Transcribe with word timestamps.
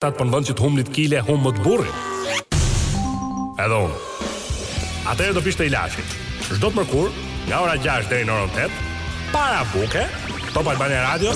Tatë 0.00 0.16
për 0.16 0.28
në 0.32 0.38
që 0.48 0.54
të 0.56 0.62
humlit 0.64 0.90
kile, 0.96 1.18
hum 1.26 1.42
më 1.44 1.50
të 1.58 1.64
burrin. 1.64 2.36
Edhe 3.60 3.80
unë. 3.84 3.98
e 5.26 5.26
do 5.36 5.42
pishte 5.44 5.66
i 5.68 5.72
lashit. 5.74 6.14
Shdo 6.46 6.70
të 6.70 6.76
mërkur, 6.78 7.10
nga 7.50 7.58
ora 7.66 7.74
6 7.86 8.08
dhe 8.08 8.22
i 8.22 8.28
nërën 8.30 8.54
8, 8.64 8.78
para 9.34 9.60
buke, 9.74 10.06
Top 10.56 10.70
e 10.72 10.88
Radio. 10.94 11.34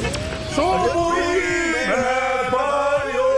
Shumë 0.54 0.88
bujime 0.96 2.00
për 2.54 3.12
ju! 3.19 3.29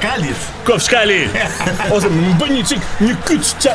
Ose 1.94 2.10
më 2.14 2.48
një 2.52 2.62
çik, 2.70 2.86
një 3.06 3.16
kyç 3.28 3.54
qa... 3.64 3.74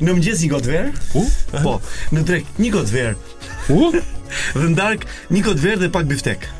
Në 0.00 0.08
mëngjes 0.14 0.44
një 0.46 0.50
gotë 0.56 0.70
verë. 0.72 0.92
Po, 1.68 1.74
në 2.16 2.24
drek 2.30 2.48
një 2.64 2.72
gotë 2.78 2.96
verë. 2.96 3.18
U? 3.76 3.90
Dhe 4.56 4.70
darkë 4.80 5.16
një 5.36 5.44
gotë 5.50 5.62
verë 5.66 5.82
dhe 5.84 5.90
pak 5.98 6.08
biftek. 6.08 6.48
Ëh. 6.48 6.56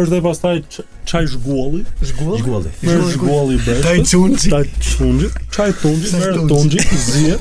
Është 0.00 0.14
dhe 0.14 0.22
pastaj 0.30 0.54
çaj 1.10 1.26
zhgulli, 1.30 1.82
zhgulli, 2.02 2.38
zhgulli. 2.42 2.68
Me 2.82 3.12
zhgulli 3.12 3.58
bash. 3.66 3.82
Çaj 3.82 3.98
tunxi, 4.10 4.50
çaj 4.50 4.66
tunxi, 4.98 5.28
çaj 5.56 5.72
tunxi, 5.82 6.10
çaj 6.10 6.36
tunxi, 6.48 6.96
zië. 7.14 7.36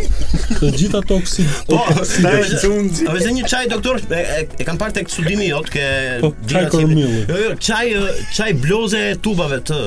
Të 0.59 0.71
gjitha 0.79 1.01
toksin. 1.01 1.45
Po, 1.69 1.77
çaj 2.21 2.49
tunxi. 2.63 3.03
A 3.09 3.13
vjen 3.15 3.35
një 3.39 3.45
çaj 3.47 3.69
doktor? 3.71 3.95
E, 4.09 4.23
e, 4.59 4.65
kam 4.65 4.77
parë 4.81 4.95
tek 4.97 5.11
studimi 5.13 5.49
jot 5.51 5.69
ke 5.69 5.85
po, 6.23 6.31
çaj 6.49 6.69
kormilli. 6.73 7.21
Jo, 7.29 7.37
jo, 7.43 7.53
çaj 7.69 7.93
çaj 8.39 8.55
bloze 8.63 9.05
tubave 9.23 9.59
të. 9.69 9.79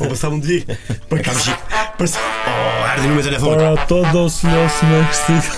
Ou 0.00 0.08
passava 0.10 0.34
um 0.34 0.40
dia 0.40 0.64
para 1.08 1.18
cá. 1.20 1.32
Passava... 1.98 2.26
Oh, 2.46 2.84
arde 2.84 3.06
no 3.08 3.14
meu 3.14 3.24
telefone. 3.24 3.56
Para 3.56 3.86
todos 3.86 4.12
los 4.12 4.40
mexicanos 4.44 5.50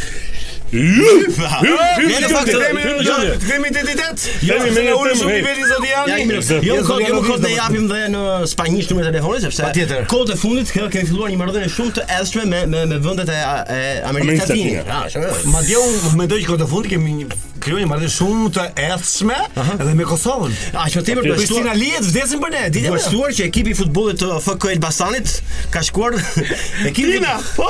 Hyp! 0.67 1.37
Hyp! 1.37 1.37
Hyp! 1.47 2.09
Hyp! 2.27 2.79
Hyp! 3.07 3.67
identitet? 3.71 4.23
Jo, 4.43 4.57
se 4.65 4.71
me 4.75 4.81
ure 4.97 5.13
shumë 5.15 5.35
i 5.37 5.43
veti 5.45 5.67
zodiani? 5.69 6.39
Jo, 6.67 6.79
më 6.81 6.81
kod, 6.89 7.05
jo, 7.07 7.21
më 7.45 7.51
japim 7.53 7.85
dhe 7.87 8.01
në 8.11 8.23
spanjisht 8.51 8.91
Në 8.97 9.05
telefonit, 9.07 9.45
sepse 9.45 10.01
Kod 10.11 10.33
të 10.33 10.35
fundit, 10.41 10.73
kë 10.75 10.89
kemi 10.91 11.07
filluar 11.07 11.31
një 11.31 11.39
mërëdhën 11.39 11.71
shumë 11.71 11.95
të 12.01 12.05
eshme 12.17 12.43
me, 12.51 12.59
me, 12.73 12.83
me 12.91 12.99
vëndet 13.05 13.31
e, 13.31 13.37
e 13.77 13.85
Amerikës 14.09 14.49
Latini. 14.51 15.23
Ma 15.53 15.63
dje, 15.63 15.79
unë 15.85 16.11
me 16.19 16.27
dojë 16.33 16.49
kod 16.51 16.67
e 16.67 16.67
fundit, 16.67 16.97
kemi 16.97 17.15
një 17.21 17.29
kryoni 17.67 17.85
marrni 17.89 18.07
shumë 18.07 18.47
të 18.55 18.63
ethshme 18.93 19.35
edhe 19.59 19.95
me 19.97 20.05
Kosovën. 20.07 20.53
A 20.79 20.85
që 20.91 21.01
ti 21.03 21.15
për 21.17 21.25
Kristina 21.33 21.73
Lihet 21.75 22.05
vdesin 22.07 22.39
për 22.39 22.53
ne, 22.53 22.61
di 22.71 22.83
vështuar 22.85 23.33
që 23.35 23.47
ekipi 23.49 23.73
i 23.73 23.79
futbollit 23.79 24.21
të 24.21 24.29
FK 24.45 24.69
Elbasanit 24.77 25.33
ka 25.73 25.83
shkuar 25.83 26.15
ekipi 26.91 27.17
Tina, 27.17 27.35
po, 27.57 27.67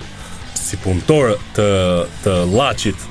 si 0.63 0.81
punëtor 0.85 1.35
të 1.57 1.67
të 2.25 2.33
llaçit 2.57 3.05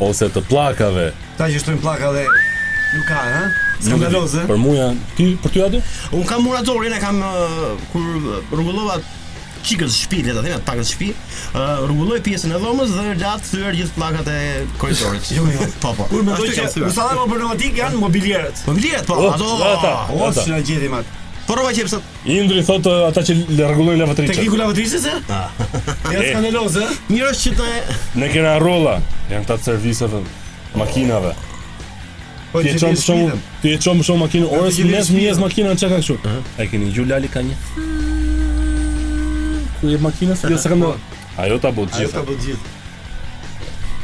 ose 0.00 0.28
të 0.32 0.42
pllakave. 0.48 1.08
Ta 1.36 1.48
që 1.50 1.60
shtojm 1.60 1.82
dhe 1.84 2.26
nuk 2.92 3.06
ka, 3.08 3.16
ha? 3.16 3.44
Nuk 3.88 4.02
ka 4.02 4.46
Për 4.46 4.58
mua 4.60 4.90
ti, 5.16 5.30
për 5.40 5.50
ty 5.50 5.62
atë? 5.64 5.78
Un 6.18 6.26
kam 6.28 6.42
muratorin, 6.44 6.92
e 6.92 6.98
kam 7.00 7.22
uh, 7.24 7.72
kur 7.88 8.04
rrugullova 8.52 8.98
çikës 9.64 9.88
në 9.88 9.96
shtëpi, 10.02 10.24
le 10.26 10.34
ta 10.36 10.42
them, 10.44 10.60
pak 10.66 10.80
në 10.82 10.84
shtëpi, 10.90 11.08
rrugulloj 11.86 12.18
pjesën 12.26 12.52
e 12.52 12.60
dhomës 12.60 12.92
dhe 12.92 13.14
gjatë 13.20 13.48
thyer 13.48 13.78
gjithë 13.78 13.96
pllakat 13.96 14.28
e 14.34 14.42
korridorit. 14.82 15.30
Jo, 15.38 15.46
jo, 15.54 15.70
po, 15.80 15.94
po. 16.00 16.08
Kur 16.12 16.26
më 16.28 16.36
thotë 16.42 16.58
që, 16.58 16.90
sa 16.98 17.08
më 17.14 17.24
për 17.32 17.42
nomadik 17.46 17.80
janë 17.80 18.02
mobilierët. 18.02 18.62
Po, 18.66 18.74
mobilierët, 18.74 19.08
po, 19.08 19.18
oh, 19.24 19.34
ato. 19.38 20.22
Ose 20.28 20.48
na 20.52 20.60
gjetim 20.66 20.98
atë. 21.00 21.18
Prova 21.46 21.72
që 21.74 21.82
Indri 22.30 22.62
thot 22.64 22.86
uh, 22.86 23.08
ata 23.08 23.22
që 23.26 23.34
rregullojnë 23.58 24.02
lavatrisë. 24.04 24.34
Tek 24.34 24.44
iku 24.46 24.58
lavatrisë 24.60 25.00
se? 25.02 25.14
Ah. 25.28 25.50
Ja 26.12 26.20
skandaloz, 26.28 26.76
ë. 26.78 26.90
është 27.12 27.54
që 27.56 27.56
të 27.58 27.96
Ne 28.22 28.28
kena 28.34 28.52
rrolla, 28.62 28.94
janë 29.30 29.48
këta 29.48 29.56
serviseve 29.64 30.20
makinave. 30.78 31.32
Po 32.52 32.62
ti 32.62 32.74
çon 32.78 32.94
shumë, 33.00 33.38
ti 33.64 33.72
çon 33.82 34.02
shumë 34.04 34.26
makinën. 34.26 34.46
Ora 34.54 34.68
si 34.74 34.84
mes 34.86 35.10
mes 35.16 35.40
makinën 35.42 35.80
çka 35.80 35.90
ka 35.90 35.98
kështu. 36.02 36.36
Ai 36.60 36.68
keni 36.70 36.92
Gjulali 36.94 37.30
ka 37.32 37.42
një. 37.48 37.56
Ku 39.80 39.90
je 39.90 39.98
makina? 40.04 40.38
Jo, 40.46 40.60
s'ka 40.62 40.78
më. 40.78 40.92
Ajo 41.42 41.58
ta 41.64 41.72
bëu 41.74 41.88
gjithë. 41.88 42.06
Ajo 42.06 42.16
ta 42.20 42.24
bëu 42.28 42.38
gjithë. 42.38 42.76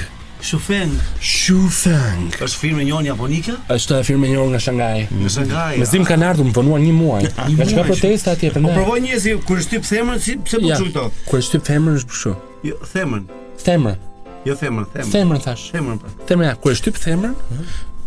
Shu 0.45 0.59
Feng. 0.61 0.91
Shu 1.19 1.57
Feng. 1.73 2.27
Është 2.43 2.59
firmë 2.63 2.83
një 2.87 2.93
onë 2.99 3.09
japonike? 3.11 3.55
Është 3.75 3.97
e 3.99 4.03
firmë 4.09 4.29
një 4.31 4.45
nga 4.51 4.59
Shanghai. 4.65 5.07
në 5.11 5.31
Shanghai. 5.37 5.77
Me 5.81 5.87
zim 5.89 6.05
kanë 6.07 6.27
ardhur, 6.31 6.47
më 6.51 6.55
vonuan 6.59 6.83
një 6.85 6.93
muaj. 6.99 7.21
Një 7.47 7.55
muaj. 7.55 7.73
Ka 7.79 7.87
protesta 7.89 8.35
atje 8.37 8.51
po 8.51 8.59
prandaj. 8.59 8.75
Po 8.75 8.83
provoj 8.83 9.01
njëzi 9.07 9.33
kur 9.47 9.63
shtyp 9.65 9.89
themën, 9.89 10.21
si 10.27 10.35
pse 10.45 10.61
po 10.61 10.77
çu 10.77 10.89
këto? 10.91 11.07
Kur 11.31 11.41
shtyp 11.49 11.65
themën 11.69 11.97
është 12.01 12.11
kështu. 12.13 12.35
Jo, 12.69 12.77
themën. 12.93 13.25
Themër. 13.65 13.97
Jo 14.45 14.53
themër, 14.61 14.85
themër. 14.93 15.11
Themër 15.17 15.41
thash. 15.47 15.67
Themër 15.73 15.99
po. 16.03 16.13
Pra. 16.13 16.27
Themër, 16.29 16.57
kur 16.61 16.77
shtyp 16.77 17.01
themër, 17.01 17.31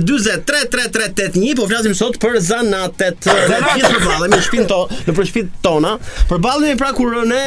0692033381 0.04 1.56
po 1.58 1.68
flasim 1.70 1.96
sot 1.98 2.20
për 2.22 2.38
zanatet. 2.44 3.24
Zanatet 3.28 3.98
po 4.06 4.18
në 4.22 4.30
më 4.36 4.40
shpinto, 4.46 4.80
në 5.08 5.16
përshpit 5.18 5.52
tona. 5.64 5.94
Përballemi 6.30 6.78
pra 6.80 6.92
kur 6.96 7.16
ne 7.28 7.42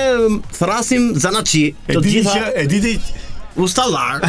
thrasim 0.59 0.94
musím 0.99 1.19
zanači. 1.19 1.75
To 1.93 2.01
divá... 2.01 2.31
Editiť, 2.55 3.01
ustallar, 3.61 4.19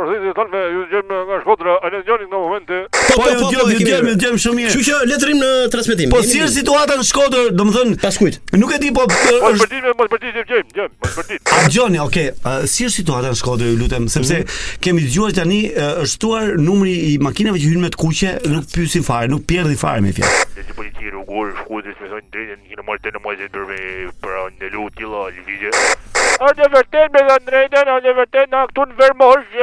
përsëritje 0.01 0.33
tonë 0.39 0.53
me 0.53 0.61
ju 0.75 0.83
gjem 0.91 1.13
nga 1.29 1.39
Shkodra, 1.43 1.75
a 1.85 1.89
ne 1.93 1.99
ndjonim 2.03 2.31
në 2.33 2.39
momente. 2.43 2.79
Po 2.91 3.27
ju 3.29 3.37
po, 3.41 3.65
ju 3.73 3.79
gjem, 3.87 4.07
ju 4.11 4.17
gjem 4.23 4.37
shumë 4.45 4.61
mirë. 4.61 4.73
Kështu 4.73 4.85
që 4.89 5.09
letrim 5.11 5.41
në 5.43 5.51
transmetim. 5.75 6.13
Po 6.15 6.23
si 6.27 6.41
është 6.45 6.55
situata 6.61 6.97
në 7.01 7.07
Shkodër, 7.11 7.51
domthon 7.59 7.95
pas 8.03 8.19
kujt? 8.21 8.39
Nuk 8.63 8.75
e 8.77 8.81
di 8.83 8.93
po. 8.97 9.07
Po 9.11 9.53
për 9.63 9.73
ditë 9.75 9.93
me 9.99 10.09
për 10.15 10.23
ditë 10.27 10.45
gjem, 10.51 10.69
gjem, 10.77 10.93
për 11.07 11.27
ditë. 11.31 11.57
A 11.57 11.71
gjoni, 11.77 12.01
okay, 12.05 12.31
si 12.71 12.89
është 12.89 13.03
situata 13.03 13.33
në 13.35 13.41
Shkodër, 13.41 13.73
ju 13.75 13.81
lutem, 13.83 14.09
sepse 14.15 14.41
mhm. 14.43 14.61
kemi 14.85 15.05
dëgjuar 15.09 15.35
tani 15.41 15.61
është 16.05 16.23
tuar 16.23 16.55
numri 16.69 16.97
i 17.13 17.17
makinave 17.23 17.61
që 17.63 17.73
hyn 17.75 17.85
me 17.87 17.93
të 17.95 18.01
kuqe, 18.01 18.35
nuk 18.55 18.71
pyesin 18.75 19.07
fare, 19.07 19.31
nuk 19.33 19.45
pierdhin 19.51 19.79
fare 19.81 20.05
me 20.05 20.15
fjalë. 20.17 20.47
Ti 20.61 20.77
politi 20.81 21.13
rrugor, 21.13 21.53
Shkodër, 21.65 21.97
më 22.01 22.09
thonë 22.15 22.33
drejtën, 22.35 22.69
kinë 22.73 22.87
marrë 22.89 23.07
të 23.07 23.17
në 23.17 23.25
mëzë 23.27 23.49
dorë 23.59 23.79
për 24.25 24.39
anë 24.47 24.73
lutjë, 24.77 25.13
lëvizje. 25.17 25.97
A 26.41 26.49
dhe 26.57 26.65
vërtet 26.73 27.11
me 27.13 27.21
dhe 27.29 27.35
drejten, 27.49 27.89
a 27.95 28.01
dhe 28.01 28.13
vërtet 28.17 28.47
në 28.55 28.61
këtu 28.71 28.85
në 28.91 28.95
vërmosh 28.97 29.57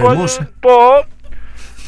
Vërmosh? 0.00 0.36
Po 0.64 0.76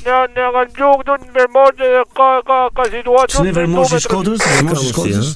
Në 0.05 0.17
në 0.35 0.49
kanë 0.53 0.77
gjuhë 0.77 0.97
këtu 1.01 1.15
në 1.23 1.33
vërmosh 1.39 1.77
dhe 1.79 1.91
ka, 2.21 2.27
ka, 2.51 2.59
ka 2.77 2.85
situatë 2.93 3.39
Qëne 3.39 3.55
vërmosh 3.59 3.95
i 3.99 4.03
shkodës? 4.05 4.45
Vërmosh 4.49 4.85
i 4.85 4.91
shkodës? 4.91 5.31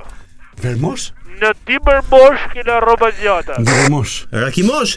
Vermosh? 0.64 1.10
Në 1.42 1.50
ti 1.68 1.78
mosh 1.84 2.44
kena 2.54 2.80
roba 2.86 3.10
të 3.14 3.24
gjata. 3.26 3.56
Në 3.66 3.74
vermosh. 3.80 4.14
Rakimosh? 4.44 4.94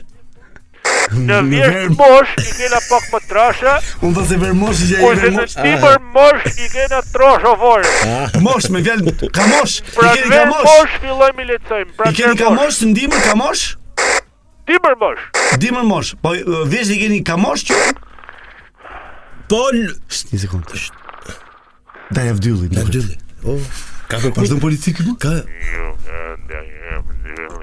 Në 1.27 1.37
vjeshtë 1.51 1.95
mosh 1.99 2.35
i 2.43 2.47
kena 2.59 2.79
pak 2.91 3.07
më 3.13 3.19
trasha. 3.31 3.77
Unë 4.07 4.15
dhe 4.19 4.25
se 4.31 4.37
vermosh 4.43 4.83
i 4.85 4.89
kena 4.91 5.07
vermosh. 5.15 5.55
Kose 5.55 5.57
në 5.57 5.65
dimër 5.67 5.97
mosh 6.19 6.61
i 6.63 6.69
kena 6.75 7.01
trasha 7.15 7.55
vore. 7.63 7.89
Ah. 8.07 8.37
Mosh, 8.47 8.69
me 8.75 8.83
vjallë, 8.87 9.15
ka 9.39 9.49
mosh. 9.55 9.81
Pra 9.97 10.13
në 10.15 10.31
vermosh 10.35 11.01
fillojmë 11.03 11.47
i 11.47 11.51
lecojmë. 11.55 11.91
Pra 11.99 12.11
I 12.13 12.21
keni 12.21 12.39
ka 12.43 12.51
mosh, 12.59 12.83
në 12.93 13.23
ka 13.29 13.35
mosh? 13.45 13.65
Dimër 14.69 14.95
mosh. 15.01 15.23
Dimër 15.63 15.83
mosh. 15.93 16.09
Po 16.23 16.31
vesh 16.71 16.89
i 16.95 16.99
keni 16.99 17.21
kamosh 17.29 17.63
që? 17.69 17.75
Po 19.51 19.61
1 19.73 19.89
sekond. 20.43 20.65
Da 22.15 22.21
e 22.27 22.33
vdylli, 22.35 22.67
da 22.75 22.81
e 22.83 22.85
vdylli. 22.89 23.15
O, 23.47 23.49
ka 24.11 24.17
kërë 24.23 24.33
po, 24.33 24.37
përshdo 24.41 24.57
politikë 24.63 25.01
më? 25.07 25.13
Ka... 25.23 25.31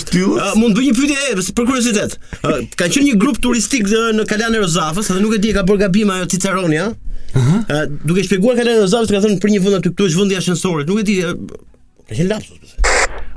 Mund 0.58 0.74
të 0.74 0.80
bëj 0.80 0.88
një 0.90 0.96
pyetje 0.98 1.28
e 1.30 1.46
për 1.62 1.70
kuriozitet. 1.70 2.18
Ka 2.42 2.88
qenë 2.90 3.06
një 3.12 3.20
grup 3.22 3.38
turistik 3.46 3.86
në 3.86 4.26
Kalan 4.32 4.58
e 4.58 4.64
Rozafës, 4.66 5.14
edhe 5.14 5.22
nuk 5.22 5.38
e 5.38 5.42
di 5.46 5.54
ka 5.54 5.62
bërë 5.68 5.84
gabim 5.86 6.10
ajo 6.18 6.26
Ciceroni, 6.34 6.82
ha? 6.82 6.90
Ëh. 7.38 7.86
Duke 8.02 8.26
shpjeguar 8.26 8.58
Kalan 8.58 8.82
e 8.82 8.86
Rozafës, 8.88 9.14
ka 9.14 9.22
thënë 9.22 9.38
për 9.46 9.54
një 9.54 9.62
vend 9.70 9.78
aty 9.78 9.94
këtu 9.94 10.10
është 10.10 10.24
vendi 10.26 10.42
ashensorit. 10.42 10.90
Nuk 10.90 11.06
e 11.06 11.08
di. 11.12 11.20
Ka 11.22 12.18
qenë 12.18 12.32
lapsus. 12.34 12.80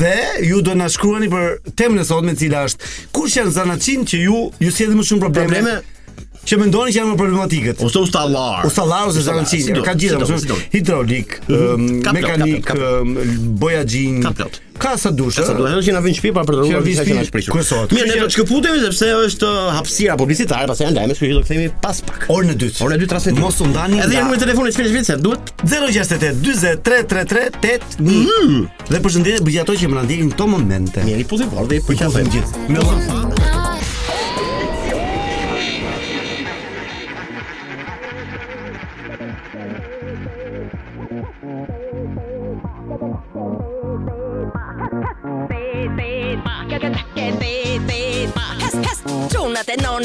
dhe 0.00 0.14
ju 0.50 0.60
do 0.66 0.76
na 0.82 0.90
shkruani 0.92 1.32
për 1.32 1.74
temën 1.80 2.02
e 2.04 2.06
sotme 2.10 2.34
me 2.34 2.40
cila 2.42 2.66
është 2.68 2.92
kush 3.16 3.38
janë 3.40 3.56
zanaçin 3.56 4.04
që 4.04 4.20
ju 4.26 4.44
ju 4.60 4.70
sjellni 4.76 5.00
më 5.00 5.08
shumë 5.08 5.24
probleme 5.24 5.76
që 6.50 6.56
mendoni 6.60 6.92
që 6.94 6.98
janë 7.02 7.14
më 7.14 7.18
problematikët. 7.20 7.82
Ose 7.84 8.00
ustallar. 8.04 8.62
Ustallar 8.68 9.08
ose 9.10 9.20
zanaçin, 9.26 9.72
ka 9.84 9.92
gjithë, 10.00 10.42
hidrolik, 10.74 11.34
mhm. 11.48 12.16
mekanik, 12.16 12.70
boja 13.60 13.82
gjin, 13.88 14.24
ka 14.80 14.96
sa 14.96 15.12
dush. 15.12 15.36
Sa 15.44 15.52
dush, 15.52 15.76
që 15.84 15.92
na 15.94 16.00
vjen 16.02 16.16
shtëpi 16.16 16.32
pa 16.34 16.42
për 16.48 16.56
të 16.56 16.64
rruar 16.64 16.84
disa 16.86 17.04
që 17.04 17.18
na 17.20 17.24
shpreh. 17.28 17.52
Mirë, 17.52 18.06
ne 18.08 18.16
do 18.24 18.28
të 18.30 18.34
shkëputemi 18.34 18.80
sepse 18.86 19.10
është 19.28 19.50
uh, 19.50 19.68
hapësira 19.76 20.16
publicitare, 20.20 20.66
pastaj 20.70 20.88
janë 20.88 21.00
lajme, 21.00 21.14
kështu 21.14 21.28
që 21.28 21.36
do 21.36 21.44
kthehemi 21.44 21.70
pas 21.84 22.00
pak. 22.08 22.26
Orën 22.34 22.52
e 22.54 22.58
dytë. 22.64 22.82
Orën 22.86 22.96
e 22.96 23.04
dytë 23.04 23.18
rastet. 23.18 23.38
Mos 23.42 23.60
u 23.62 23.68
ndani. 23.70 24.00
Edhe 24.06 24.24
numri 24.24 24.40
i 24.40 24.44
telefonit 24.46 24.76
shpejt 24.78 24.92
shpejt 24.94 25.12
se 25.12 25.20
duhet 25.20 25.54
068 25.60 26.34
4033381. 26.48 28.04
Mm. 28.08 28.68
Dhe 28.94 29.04
përshëndetje, 29.04 29.46
bëj 29.46 29.64
që 29.84 29.92
më 29.94 30.04
ndjekin 30.08 30.34
këto 30.36 30.50
momente. 30.56 31.06
Mirë, 31.08 31.24
i 31.26 31.32
puthi 31.34 31.50
bardhi, 31.54 31.82
po 31.86 31.98
qafem 32.00 32.32
gjithë. 32.34 32.68
Me 32.70 32.84
lëfa. 32.84 33.58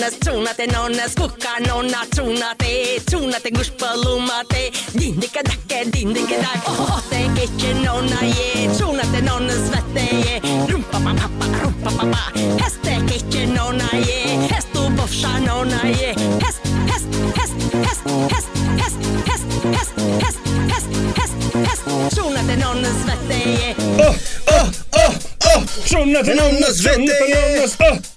nonnes, 0.09 0.19
tron 0.19 0.47
att 0.47 0.57
det 0.57 0.63
är 0.63 0.73
nonnes, 0.81 1.15
kuckar 1.15 1.67
nonna, 1.67 1.97
tron 2.13 2.43
att 2.51 2.59
det 2.59 2.95
är, 2.95 2.99
tron 2.99 3.29
att 3.29 3.43
det 3.43 3.49
är 3.49 3.53
gushpallum 3.55 4.23
att 4.25 4.49
det 4.49 4.67
är 4.67 4.99
din 4.99 5.19
dicka 5.19 5.41
dacke, 5.43 5.83
din 5.85 6.13
dicka 6.13 6.37
dack. 6.37 6.63
Åh, 6.67 6.99
det 7.09 7.15
är 7.15 7.21
gicke 7.21 7.73
nonna, 7.85 8.17
je, 8.21 8.69
tron 8.77 8.99
att 8.99 9.11
det 9.11 9.17
är 9.17 9.21
nonnes, 9.33 9.55
svette 9.69 10.15
je, 10.15 10.41
rumpa 10.71 10.99
ma 10.99 11.11
pappa, 11.13 11.45
rumpa 11.63 11.89
pappa, 11.97 12.19
häst 12.63 12.79
är 12.85 13.13
gicke 13.13 13.45
nonna, 13.47 13.87
je, 13.93 14.29
häst 14.53 14.67
och 14.85 14.91
boffsa 14.91 15.39
nonna, 15.47 15.79
je, 15.83 16.07
häst, 16.39 16.61
häst, 16.89 17.07
häst, 17.35 17.53
häst, 17.83 18.01
häst, 18.29 18.47
häst, 18.77 18.97
häst, 19.25 19.45
häst, 19.71 19.91
häst, 20.23 20.37
häst, 20.67 20.87
häst, 21.15 21.33
häst, 21.65 22.15
tron 22.15 22.35
att 22.37 22.47
det 22.47 22.53
är 22.53 22.67
nonnes, 22.67 23.03
svette 23.03 23.37
je. 23.49 23.75
Åh, 23.99 24.15
åh, 24.49 24.67
åh, 25.07 25.13
åh, 25.57 25.63
tron 25.89 26.15
att 26.17 26.25
det 26.25 26.31
är 26.31 26.35
nonnes, 26.51 26.77
svette 26.77 27.15
je. 27.29 28.14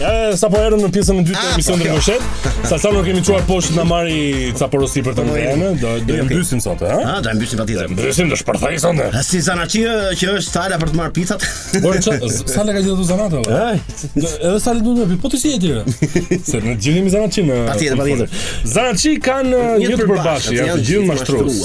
Ja, 0.00 0.06
ah, 0.30 0.36
sa 0.36 0.48
po 0.52 0.58
erdhëm 0.60 0.82
në 0.84 0.88
pjesën 0.92 1.18
e 1.18 1.22
dytë 1.28 1.40
të 1.40 1.52
misionit 1.56 1.86
të 1.88 1.94
Moshet. 1.96 2.48
Sa 2.68 2.76
sa 2.80 2.90
nuk 2.92 3.06
kemi 3.06 3.22
çuar 3.24 3.44
poshtë 3.48 3.76
na 3.78 3.84
marri 3.88 4.50
ca 4.58 4.68
porosi 4.70 5.02
për 5.06 5.16
të 5.16 5.24
ndërmendë, 5.24 5.70
po, 5.80 5.80
do 5.80 6.10
do 6.10 6.18
të 6.18 6.26
mbysim 6.28 6.60
sot, 6.64 6.84
ha? 6.84 6.98
Ha, 6.98 7.14
ah, 7.14 7.22
do 7.24 7.30
të 7.30 7.38
mbysim 7.38 7.62
patjetër. 7.62 7.94
Mbysim 7.94 8.30
do 8.32 8.36
të 8.36 8.40
shpërthej 8.42 8.78
sot. 8.82 9.00
A 9.00 9.08
ah, 9.08 9.24
si 9.26 9.40
zanaci 9.46 9.82
që 9.84 10.28
është 10.34 10.44
sala 10.58 10.78
për 10.82 10.92
të 10.92 11.00
marr 11.00 11.14
picat? 11.16 11.46
Po 11.84 11.94
sala 11.96 12.76
ka 12.76 12.84
gjetur 12.84 12.98
ato 13.00 13.08
zanata. 13.08 13.42
Ai. 13.62 13.80
Edhe 14.20 14.54
sala 14.66 14.84
do 14.84 14.96
të, 14.98 15.08
po 15.24 15.32
të 15.32 15.42
si 15.44 15.54
e 15.56 15.62
tjerë. 15.64 15.98
Se 16.50 16.60
në 16.64 16.76
gjithë 16.84 17.00
mi 17.08 17.14
zanaci 17.16 17.46
në. 17.48 17.60
Patjetër, 17.72 18.00
patjetër. 18.02 18.38
Zanaci 18.76 19.14
kanë 19.28 19.56
uh, 19.56 19.74
një 19.80 19.92
të 19.94 20.00
përbashkët, 20.10 20.60
janë 20.60 20.78
të 20.78 20.88
gjithë 20.92 21.12
mashtrues. 21.12 21.60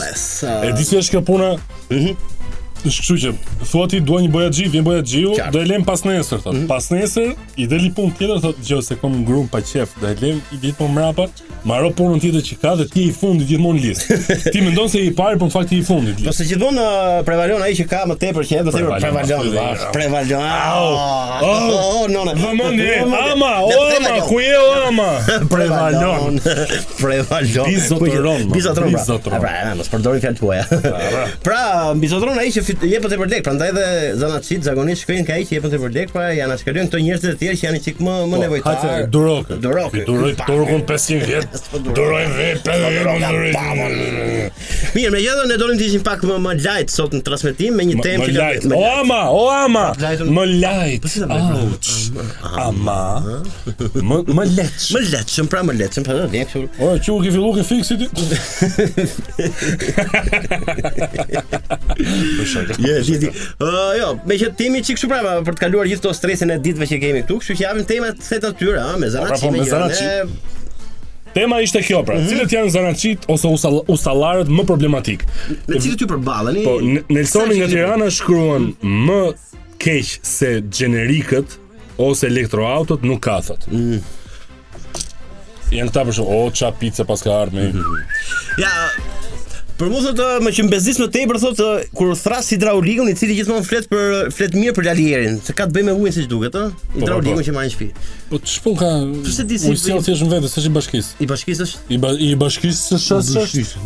Edhe 0.63 0.83
si 0.87 1.01
është 1.03 1.17
kjo 1.17 1.25
puna? 1.33 1.53
Mhm. 1.91 2.37
Është 2.79 3.03
kështu 3.03 3.15
që 3.19 3.31
thua 3.69 3.85
ti 3.91 3.99
dua 4.07 4.21
një 4.23 4.29
bojaxhi, 4.31 4.65
vjen 4.71 4.85
bojaxhiu, 4.87 5.33
do 5.51 5.59
e 5.59 5.65
lëm 5.67 5.81
pas 5.87 5.99
nesër 6.07 6.39
thotë. 6.43 6.61
Mhm. 6.61 6.67
Pas 6.69 6.85
nesër 6.93 7.33
i 7.59 7.65
del 7.67 7.83
i 7.89 7.91
punë 7.95 8.15
tjetër 8.19 8.39
thotë 8.43 8.63
gjë 8.69 8.79
se 8.87 8.95
kam 9.01 9.17
ngrum 9.23 9.49
pa 9.51 9.59
qef, 9.67 9.95
do 9.99 10.07
e 10.07 10.15
lëm 10.21 10.37
i 10.53 10.57
dit 10.61 10.75
po 10.77 10.87
mrapa, 10.87 11.25
maro 11.67 11.89
punën 11.97 12.21
tjetër 12.23 12.39
që 12.47 12.55
ka 12.61 12.75
dhe 12.79 12.85
ti 12.87 13.03
i 13.09 13.11
fundit 13.13 13.49
gjithmonë 13.51 13.81
list. 13.83 14.07
Ti 14.53 14.61
mendon 14.63 14.87
se 14.89 15.01
i 15.03 15.11
parë 15.13 15.37
po 15.41 15.49
në 15.49 15.51
fakt 15.53 15.73
i 15.75 15.81
fundit. 15.85 16.15
Do 16.21 16.29
po 16.29 16.33
se 16.33 16.45
gjithmonë 16.47 16.85
uh, 16.85 17.17
prevalon 17.27 17.61
ai 17.65 17.73
që 17.75 17.85
ka 17.91 18.03
më 18.09 18.15
tepër 18.23 18.47
që 18.47 18.61
do 18.63 18.71
të 18.73 18.79
tepër 18.79 19.03
prevalon. 19.03 19.83
Prevalon. 19.95 20.45
Ah, 20.45 21.43
oh, 21.43 22.05
no, 22.09 22.23
no. 22.23 22.35
Do 22.39 22.53
mundi, 22.55 22.87
ama, 23.01 23.23
ama, 23.33 24.15
ku 24.29 24.39
je 24.41 24.55
ama? 24.87 25.09
Prevalon. 25.53 26.39
Prevalon. 26.95 27.67
Bizotron. 27.67 28.49
Bizotron. 28.91 29.35
Ah, 29.35 29.43
pra, 29.43 29.53
mos 29.79 29.91
përdori 29.91 30.23
fjalë 30.23 30.39
tuaja. 30.39 30.65
Pra, 30.69 30.97
pra. 31.11 31.25
pra 31.45 31.61
bizotron 31.99 32.39
ai 32.39 32.47
që 32.55 32.63
fit 32.69 32.83
jep 32.91 33.01
për 33.03 33.11
të 33.13 33.17
vërdek, 33.23 33.41
prandaj 33.45 33.69
edhe 33.71 33.85
zanaçit 34.19 34.63
zakonisht 34.67 35.01
shkrin 35.05 35.25
kaq 35.25 35.41
që 35.47 35.51
jep 35.57 35.63
për 35.65 35.71
të 35.73 35.77
vërdek, 35.81 36.09
pra 36.13 36.23
janë 36.37 36.53
askëdyn 36.57 36.87
këto 36.89 36.97
njerëz 37.05 37.21
të 37.23 37.29
tjerë 37.41 37.57
që 37.57 37.63
janë 37.65 37.79
çik 37.85 37.97
më 38.05 38.13
më 38.29 38.35
nevojtar. 38.43 38.77
Po, 38.83 38.87
durok. 39.15 39.45
Ah, 39.45 39.49
durok. 39.63 39.91
Duroj 40.09 40.33
turkun 40.45 40.83
500 40.89 41.23
vjet. 41.25 41.49
Duroj 41.95 42.25
vetë 42.35 42.69
durok. 42.99 44.53
Mirë, 44.97 45.11
më 45.15 45.19
jeton 45.23 45.47
ne 45.49 45.55
dorën 45.61 45.77
të 45.79 45.83
ishim 45.89 46.03
pak 46.05 46.21
më 46.29 46.35
më 46.45 46.51
lajt 46.65 46.89
sot 46.93 47.11
në 47.17 47.21
transmetim 47.27 47.73
me 47.79 47.83
një 47.89 47.95
temë 48.05 48.21
që 48.27 48.33
lajt. 48.37 48.63
O 48.77 48.79
ama, 48.99 49.21
o 49.33 49.35
ama. 49.53 49.85
Më 50.37 50.43
lajt. 50.53 51.01
Po 51.07 51.11
ah, 51.33 51.53
ah. 51.55 52.61
Ama. 52.67 53.03
Më 54.09 54.17
më 54.35 54.43
lajt. 54.53 54.81
Më 54.95 54.99
lajt, 55.13 55.27
shumë 55.33 55.49
pra 55.51 55.61
më 55.65 55.73
lajt, 55.79 55.91
shumë 55.97 56.07
pra 56.07 56.13
më 56.17 56.21
lajt. 56.33 56.49
O 56.83 56.85
çu 57.05 57.11
ke 57.23 57.29
fillu 57.33 57.49
ke 57.57 57.63
fiksit? 57.65 57.99
Je, 62.77 63.01
di 63.01 63.17
di. 63.17 63.27
Ëh, 63.27 63.79
jo, 63.99 64.09
me 64.27 64.37
që 64.39 64.49
ti 64.57 64.67
çik 64.83 64.97
kështu 64.99 65.09
për 65.47 65.51
të 65.51 65.59
kaluar 65.63 65.89
gjithë 65.89 66.03
to 66.07 66.13
stresin 66.15 66.53
e 66.53 66.57
ditëve 66.63 66.87
që 66.91 66.99
kemi 67.03 67.21
këtu, 67.25 67.37
kështu 67.41 67.57
që 67.59 67.63
javim 67.65 67.87
tema 67.89 68.11
të 68.15 68.39
të 68.45 68.51
tjera, 68.59 68.85
me 68.99 69.07
po, 69.07 69.13
zanaçi 69.15 69.39
pra, 69.39 69.49
po, 69.49 69.51
me 69.51 69.67
gjëra. 69.67 71.29
Tema 71.33 71.59
ishte 71.61 71.81
kjo 71.85 71.99
pra, 72.03 72.15
mm 72.17 72.21
-hmm. 72.21 72.29
cilët 72.29 72.53
janë 72.55 72.69
zanaçit 72.69 73.19
ose 73.27 73.47
usallarët 73.95 74.47
më 74.47 74.63
problematik. 74.65 75.25
Me 75.67 75.79
cilët 75.81 75.99
ty 75.99 76.05
përballeni? 76.05 76.63
Po, 76.65 76.79
Nelsoni 77.13 77.55
nga 77.59 77.67
Tirana 77.67 78.09
shkruan 78.11 78.73
më 79.09 79.21
keq 79.83 80.07
se 80.37 80.61
generikët 80.79 81.45
ose 81.97 82.27
elektroautot 82.27 83.01
nuk 83.03 83.21
ka 83.25 83.41
thot. 83.47 83.61
Mm 83.71 83.79
-hmm. 83.91 83.99
këta 85.87 86.01
për 86.05 86.13
shumë, 86.17 86.29
o 86.29 86.47
oh, 86.47 86.73
pizza 86.79 87.03
paska 87.05 87.29
ardhmë. 87.41 87.61
Mm 87.61 87.67
mhm. 87.67 87.77
-hmm. 87.77 88.53
Ja, 88.63 88.73
Për 89.79 89.87
mua 89.93 90.01
thotë 90.03 90.25
më 90.43 90.51
që 90.57 90.63
mbezis 90.67 90.97
më 90.99 91.05
tepër 91.13 91.37
thotë 91.39 91.65
kur 91.95 92.09
thras 92.19 92.49
hidraulikun 92.51 93.07
i 93.07 93.13
cili 93.15 93.37
gjithmonë 93.37 93.63
flet 93.63 93.85
për 93.87 94.09
flet 94.35 94.57
mirë 94.59 94.73
për 94.75 94.85
lalierin, 94.89 95.37
se 95.47 95.53
ka 95.55 95.69
të 95.69 95.75
bëjë 95.77 95.85
me 95.87 95.93
ujin 96.01 96.15
siç 96.17 96.25
duket, 96.27 96.51
ë, 96.59 96.63
po, 96.71 96.89
po, 96.91 96.99
hidraulikun 96.99 97.39
po. 97.39 97.45
që 97.47 97.53
marr 97.55 97.69
në 97.69 97.73
shtëpi. 97.75 98.09
Po 98.33 98.39
ç'po 98.43 98.73
ka? 98.81 98.89
Po 99.23 99.35
se 99.37 99.45
di 99.47 99.59
si. 99.61 99.71
Ujin 99.71 100.03
thjesht 100.03 100.25
në 100.25 100.33
vetë, 100.33 100.49
s'është 100.51 100.67
i 100.67 100.73
bashkisë. 100.75 101.13
I 101.23 101.29
bashkisë 101.31 101.67
është? 101.69 101.85
I 101.95 102.01
ba, 102.03 102.11
i 102.11 102.27
bashkisë 102.43 102.99
s'është. 103.05 103.21
i 103.23 103.39
bashkisë? 103.39 103.85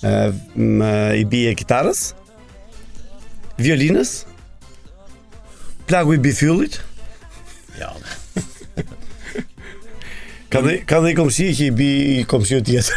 Ëm 0.03 0.83
i 1.15 1.23
bie 1.27 1.55
kitarës? 1.59 2.09
Ëm 2.11 2.18
violinës, 3.59 4.13
plagu 5.89 6.13
i 6.15 6.23
bithyllit. 6.23 6.79
Ja. 7.79 7.91
Ka 10.49 10.63
dhe, 10.65 10.79
ka 10.89 10.97
dhe 11.03 11.11
i 11.11 11.15
që 11.15 11.63
i 11.67 11.71
bi 11.77 11.87
i 12.15 12.21
komësi 12.25 12.55
o 12.57 12.61
tjetë 12.65 12.95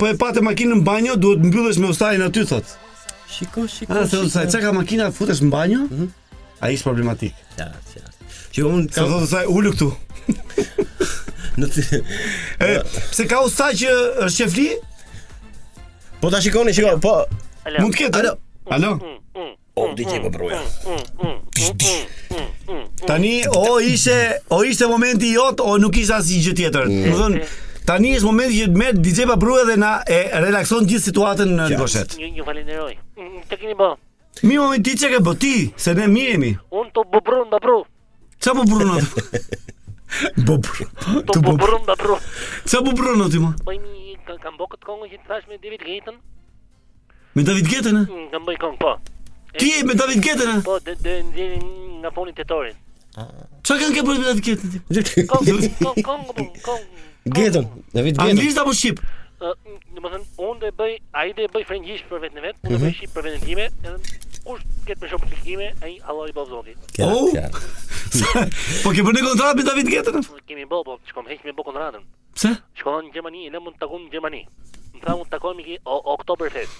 po 0.00 0.08
e 0.10 0.14
patë 0.24 0.44
makinën 0.48 0.74
në 0.80 0.86
banjo, 0.86 1.18
duhet 1.24 1.44
mbyllesh 1.44 1.80
me 1.84 1.92
ustajin 1.92 2.24
aty 2.24 2.46
thot. 2.48 2.76
Shiko, 3.34 3.66
shiko. 3.68 3.92
Ah, 3.92 4.06
thotë, 4.08 4.46
çka 4.54 4.72
makina 4.76 5.10
futesh 5.16 5.42
në 5.44 5.52
banjo? 5.52 5.84
Mhm. 5.90 6.10
Ai 6.64 6.76
është 6.78 6.88
problematik. 6.88 7.34
Ja, 7.60 7.68
ja. 7.96 8.10
Që 8.54 8.64
un 8.70 8.88
ka. 8.88 9.02
Sa 9.02 9.08
thotë, 9.10 9.44
ulu 9.52 9.74
këtu. 9.74 9.92
Në 11.58 11.68
të... 11.70 11.82
e, 12.66 12.70
pse 13.12 13.26
ka 13.30 13.42
usta 13.46 13.68
që 13.78 13.90
është 14.26 14.38
qefli? 14.46 14.68
Po 16.22 16.30
ta 16.32 16.40
shikoni, 16.42 16.72
shiko, 16.74 16.94
po... 17.04 17.16
Mund 17.78 17.94
të 17.94 18.04
ketë? 18.06 18.22
Alo. 18.22 18.32
Alo. 18.74 18.90
Mm, 18.96 19.14
mm, 19.14 19.44
mm, 19.44 19.60
o, 19.78 19.84
di 19.96 20.06
që 20.08 20.16
i 20.16 20.22
përbruja. 20.24 20.62
Tani, 23.06 23.34
o 23.54 23.76
ishe, 23.84 24.16
o 24.56 24.62
ishte 24.66 24.88
momenti 24.90 25.30
i 25.30 25.36
jotë, 25.36 25.64
o 25.68 25.76
nuk 25.82 25.98
ishe 26.00 26.16
asë 26.16 26.40
gjë 26.48 26.56
tjetër. 26.62 26.90
Mm. 26.90 27.06
Më 27.06 27.20
dhënë, 27.20 27.44
Tani 27.84 28.14
është 28.16 28.24
momenti 28.30 28.62
që 28.62 28.68
të 28.72 28.78
merr 28.80 29.00
DJ 29.04 29.26
Babrua 29.28 29.66
dhe 29.68 29.74
na 29.76 29.90
e 30.08 30.20
relakson 30.40 30.86
gjithë 30.88 31.06
situatën 31.10 31.50
në 31.58 31.66
Goshet. 31.76 32.14
Ju 32.16 32.30
ju 32.38 32.46
falenderoj. 32.46 32.94
Të 33.50 33.58
keni 33.60 33.74
bë. 33.76 33.90
Mi 34.48 34.56
momenti 34.56 34.94
çka 34.98 35.10
ke 35.12 35.20
bë 35.26 35.34
ti, 35.42 35.52
se 35.76 35.92
ne 35.98 36.06
mi 36.08 36.22
jemi. 36.30 36.54
Unë 36.72 36.94
to 36.96 37.04
Babrun 37.12 37.52
Babru. 37.52 37.82
Çfarë 38.40 38.62
Babrun 38.62 39.04
po 39.04 39.26
Bubur. 40.36 40.80
Tu 41.32 41.40
bubrum 41.44 41.82
da 41.86 41.94
bru. 41.98 42.16
Sa 42.68 42.80
bubrum 42.84 43.18
në 43.22 43.28
ti 43.32 43.38
ma? 43.42 43.52
Po 43.64 43.72
imi 43.74 44.16
kam 44.42 44.56
bo 44.58 44.68
këtë 44.70 44.84
që 44.84 45.18
të 45.22 45.28
thash 45.30 45.48
me 45.50 45.58
David 45.62 45.82
Gaten. 45.88 46.16
Me 47.34 47.42
David 47.42 47.68
Gaten, 47.72 47.98
e? 48.00 48.04
Mm, 48.08 48.28
kam 48.32 48.44
bëj 48.46 48.58
kongë, 48.62 48.78
po. 48.78 48.92
Ti 49.58 49.72
e 49.78 49.82
me 49.88 49.94
David 49.98 50.22
Gaten, 50.24 50.50
e? 50.52 50.60
Po, 50.64 50.76
dhe 50.86 50.94
dhe 51.04 51.14
nëzirin 51.30 51.64
nga 52.02 52.12
foni 52.14 52.34
të 52.36 52.46
torin. 52.48 52.78
Qa 53.16 53.76
kanë 53.80 53.96
ke 53.96 54.04
bëjt 54.06 54.20
me 54.22 54.26
David 54.30 54.46
Gaten, 54.48 54.72
ti? 54.74 55.26
Kong, 55.26 55.44
kong, 55.80 56.24
kongë, 56.30 56.48
kongë. 56.62 57.04
Gaten, 57.36 57.68
David 57.96 58.20
Gaten. 58.20 58.38
Anglisht 58.38 58.62
apo 58.62 58.74
Shqip? 58.78 59.02
Në 59.40 59.98
më 59.98 60.06
mm, 60.06 60.12
thënë, 60.12 60.26
unë 60.46 60.62
dhe 60.66 60.72
bëj, 60.78 60.94
a 61.18 61.26
i 61.30 61.34
dhe 61.40 61.50
bëj 61.56 61.66
frengjish 61.72 62.06
për 62.08 62.22
vetën 62.26 62.40
e 62.42 62.46
vetë, 62.46 62.62
unë 62.68 62.78
dhe 62.78 62.84
bëj 62.86 62.92
mhm. 62.92 62.98
Shqip 63.00 63.16
për 63.18 63.28
vetën 63.28 63.46
time, 63.50 63.68
edhe 63.90 64.33
kush 64.44 64.62
ket 64.86 65.00
më 65.00 65.08
shumë 65.12 65.28
klikime, 65.32 65.68
ai 65.84 65.94
Allah 66.08 66.28
i 66.30 66.34
bëv 66.36 66.50
zotit. 66.50 66.88
Oh. 67.04 67.30
po 68.84 68.92
ke 68.94 69.02
bënë 69.06 69.22
kontratë 69.26 69.56
me 69.58 69.64
David 69.68 69.90
Getën? 69.92 70.26
Kemi 70.48 70.66
bë, 70.70 70.78
po 70.86 70.98
shkom 71.10 71.26
heq 71.32 71.42
me 71.48 71.54
bë 71.56 71.64
kontratën. 71.68 72.04
Pse? 72.36 72.50
Shkon 72.80 73.08
në 73.08 73.14
Gjermani, 73.16 73.48
ne 73.52 73.60
mund 73.62 73.78
të 73.78 73.82
takojmë 73.86 74.06
në 74.08 74.12
Gjermani. 74.12 74.42
Më 74.96 75.02
tha 75.06 75.16
mund 75.18 75.30
të 75.30 75.34
takojmë 75.36 75.64
në 75.64 75.78
Oktober 76.14 76.52
Fest. 76.54 76.78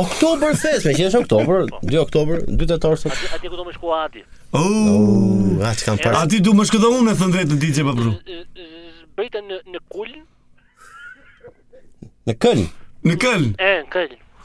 Oktober 0.00 0.54
Fest, 0.56 0.86
me 0.88 0.94
që 0.96 1.08
është 1.10 1.20
Oktober, 1.24 1.66
2 1.90 2.00
Oktober, 2.06 2.44
2 2.48 2.70
tetor 2.70 2.96
sot. 3.00 3.18
ti 3.42 3.50
ku 3.52 3.58
do 3.60 3.64
më 3.68 3.74
shku 3.76 3.92
Ati. 3.98 4.22
Oh, 4.56 5.60
Ati 5.68 5.84
kam 5.88 5.98
parë. 6.00 6.26
ti 6.32 6.40
du 6.44 6.54
më 6.56 6.64
shku 6.70 6.80
unë 6.90 7.12
e 7.12 7.18
thënë 7.20 7.32
drejtë 7.38 7.52
në 7.52 7.60
DJ 7.64 7.78
Babru. 7.84 8.14
Britën 9.18 9.52
në 9.74 9.82
kull. 9.92 10.14
Në 12.30 12.38
këll. 12.40 12.62
Në 13.02 13.16
këll. 13.18 13.48
E, 13.58 13.72
në 13.82 14.21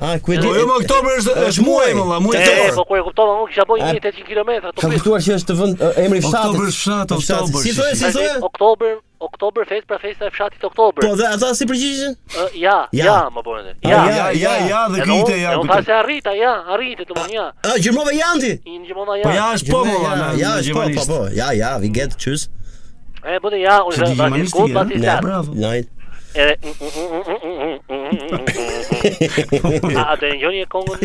A, 0.00 0.18
ku 0.18 0.32
e 0.32 0.36
di? 0.38 0.42
Po 0.46 0.54
jo, 0.54 0.60
jo 0.60 0.66
më 0.66 0.74
këto 0.82 0.96
për 1.04 1.14
është 1.20 1.32
është 1.50 1.64
muaj, 1.66 1.88
valla, 1.98 2.16
muaj 2.24 2.40
të 2.42 2.54
Po 2.74 2.84
ku 2.88 2.96
e 2.98 3.02
kuptova 3.06 3.34
unë 3.38 3.50
kisha 3.52 3.64
bërë 3.68 3.88
800 3.98 4.26
kilometra. 4.28 4.72
Ka 4.80 4.90
kuptuar 4.94 5.22
që 5.26 5.32
është 5.38 5.56
vend 5.60 5.82
emri 6.02 6.20
i 6.20 6.24
fshatit. 6.24 6.52
Oktober 6.52 6.72
fshat, 6.74 7.14
oktober. 7.16 7.66
Si 7.66 7.74
thonë, 7.76 7.98
si 8.00 8.10
thonë? 8.16 8.34
Oktober, 8.48 8.96
oktober 9.28 9.68
fest 9.70 9.86
për 9.92 10.00
festa 10.06 10.30
e 10.30 10.32
fshatit 10.34 10.66
oktober. 10.70 11.04
Po 11.06 11.12
dhe 11.20 11.28
ata 11.36 11.52
si 11.58 11.68
përgjigjen? 11.70 12.16
Ja, 12.64 12.78
ja, 13.00 13.16
më 13.36 13.44
bënë. 13.46 13.76
Ja, 13.92 14.02
ja, 14.16 14.26
ja, 14.42 14.56
ja, 14.72 14.82
dhe 14.96 15.04
kite 15.06 15.38
ja. 15.44 15.54
Do 15.60 15.68
të 15.68 15.76
thashë 15.78 15.98
arrita, 16.00 16.34
ja, 16.40 16.56
arrita 16.76 17.06
të 17.12 17.18
vonja. 17.20 17.46
Ë, 17.68 17.76
gjermova 17.86 18.16
janti. 18.18 18.52
Inë 18.72 18.90
gjermova 18.90 19.20
janti. 19.20 19.68
Po 19.70 19.84
ja, 19.84 19.96
po, 20.00 20.04
valla, 20.08 20.32
ja, 20.40 20.56
po, 20.72 20.88
po, 20.98 21.08
po. 21.12 21.22
Ja, 21.38 21.52
ja, 21.60 21.74
we 21.82 21.92
get 22.00 22.16
choose. 22.18 22.48
E, 23.22 23.36
bude 23.44 23.60
ja, 23.62 23.80
unë 23.84 24.14
zë, 24.16 25.18
bravo. 25.22 25.52
Nice 25.54 25.88
edhe 26.34 27.78
a 29.98 30.16
do 30.16 30.26
injoni 30.26 30.60
e 30.62 30.66
kongun 30.66 30.98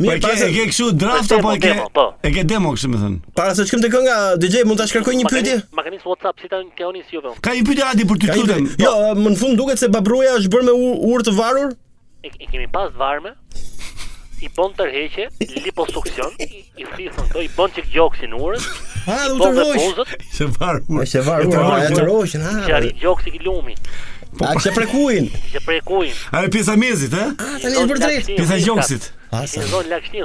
Mi 0.00 0.18
pa 0.20 0.34
se 0.36 0.48
ke 0.52 0.64
kshu 0.68 0.88
draft 0.98 1.30
apo 1.32 1.52
ke 1.62 1.70
po. 1.94 2.04
e 2.26 2.30
ke 2.34 2.42
demo 2.44 2.72
kështu 2.74 2.88
më 2.92 2.98
thën. 3.02 3.12
Para 3.38 3.54
se 3.54 3.62
të 3.62 3.66
shkojmë 3.70 3.84
te 3.84 3.90
kënga, 3.92 4.16
DJ 4.42 4.64
mund 4.66 4.80
ta 4.80 4.86
shkarkoj 4.90 5.14
një 5.20 5.28
pyetje? 5.30 5.54
Ma 5.78 5.84
keni 5.86 6.00
WhatsApp 6.02 6.42
si 6.42 6.50
tani 6.50 6.72
keoni 6.78 7.04
si 7.06 7.14
juve. 7.16 7.30
Jo 7.36 7.42
Ka 7.42 7.54
një 7.54 7.62
pyetje 7.68 7.84
aty 7.92 8.06
për 8.10 8.18
ty 8.24 8.32
tutem. 8.34 8.66
Jo, 8.82 8.90
më 9.14 9.36
në 9.36 9.38
fund 9.38 9.56
duket 9.60 9.78
se 9.78 9.88
babruja 9.94 10.34
është 10.40 10.50
bërë 10.56 10.66
me 10.66 10.90
urë 11.12 11.28
të 11.30 11.36
varur. 11.38 11.70
E 12.26 12.32
kemi 12.42 12.66
pas 12.74 12.90
varme 12.98 13.32
i 14.44 14.48
bën 14.54 14.70
tërheqje, 14.76 15.24
liposukcion, 15.64 16.34
i 16.44 16.84
thithën 16.84 17.16
do 17.32 17.40
i 17.44 17.48
bën 17.56 17.70
qik 17.72 17.86
gjoksin 17.94 18.34
urës, 18.36 18.66
ha, 19.06 19.16
u 19.32 19.38
bën 19.40 20.02
se 20.36 20.48
varë 20.56 20.82
urë, 20.84 21.06
se 21.08 21.22
varë 21.26 21.46
urë, 21.48 21.48
e 21.48 22.42
ha, 22.42 22.52
që 22.66 22.74
arit 22.78 22.98
gjoksi 23.00 23.32
i 23.38 23.40
lumi, 23.46 23.76
Po, 24.34 24.48
a 24.50 24.70
prekuin? 24.74 25.28
Kështë 25.30 25.60
prekuin 25.62 26.14
A 26.34 26.40
e 26.42 26.48
pjesa 26.50 26.72
mezit, 26.74 27.12
e? 27.14 27.18
A, 27.44 27.52
tani 27.62 27.84
për 27.86 28.00
drejt 28.02 28.26
Pjesa 28.32 28.56
gjoksit 28.64 29.04
A, 29.30 29.44
sa? 29.46 29.62
Në 29.62 29.68
zonë 29.70 29.92
lakështi 29.92 30.24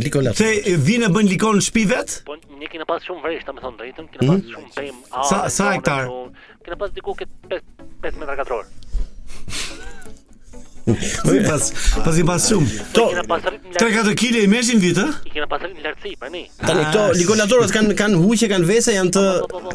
dikolatorët, 0.00 0.40
se 0.72 0.76
vinë 0.88 1.10
e 1.10 1.12
bën 1.12 1.28
likon 1.30 1.60
në 1.60 1.66
shtëpi 1.66 1.82
vet? 1.90 2.14
Po 2.26 2.38
ne 2.40 2.70
kemi 2.72 2.88
pas 2.88 3.04
shumë 3.06 3.20
vresh, 3.26 3.44
më 3.52 3.64
thon 3.66 3.76
drejtën, 3.82 4.08
kemi 4.14 4.24
mhm. 4.24 4.40
pas 4.40 4.56
shumë 4.56 4.74
pemë. 4.78 5.02
Sa 5.34 5.42
sa 5.58 5.68
hektar? 5.76 6.08
Kemi 6.66 6.80
pas 6.80 6.96
diku 6.96 7.12
këtu 7.20 7.60
5 8.08 8.24
metra 8.24 8.38
katror. 8.40 8.64
Po 11.24 11.32
i 11.34 11.44
pas, 11.48 11.72
po 12.04 12.10
i 12.20 12.24
pas 12.26 12.44
shumë. 12.46 12.70
To. 12.94 13.06
3-4 13.74 14.14
kg 14.14 14.36
i 14.44 14.50
mëshin 14.50 14.78
vit, 14.78 14.98
a? 15.02 15.08
I 15.26 15.32
kena 15.34 15.48
pasur 15.50 15.72
në 15.72 15.82
lartësi 15.82 16.12
për 16.20 16.30
ne. 16.30 16.42
Tanë 16.60 16.84
këto 16.84 17.02
ligonatorët 17.18 17.72
kanë 17.74 17.96
kanë 17.98 18.20
huçe, 18.22 18.46
kanë 18.52 18.68
vese, 18.68 18.94
janë 18.94 19.12
të 19.16 19.24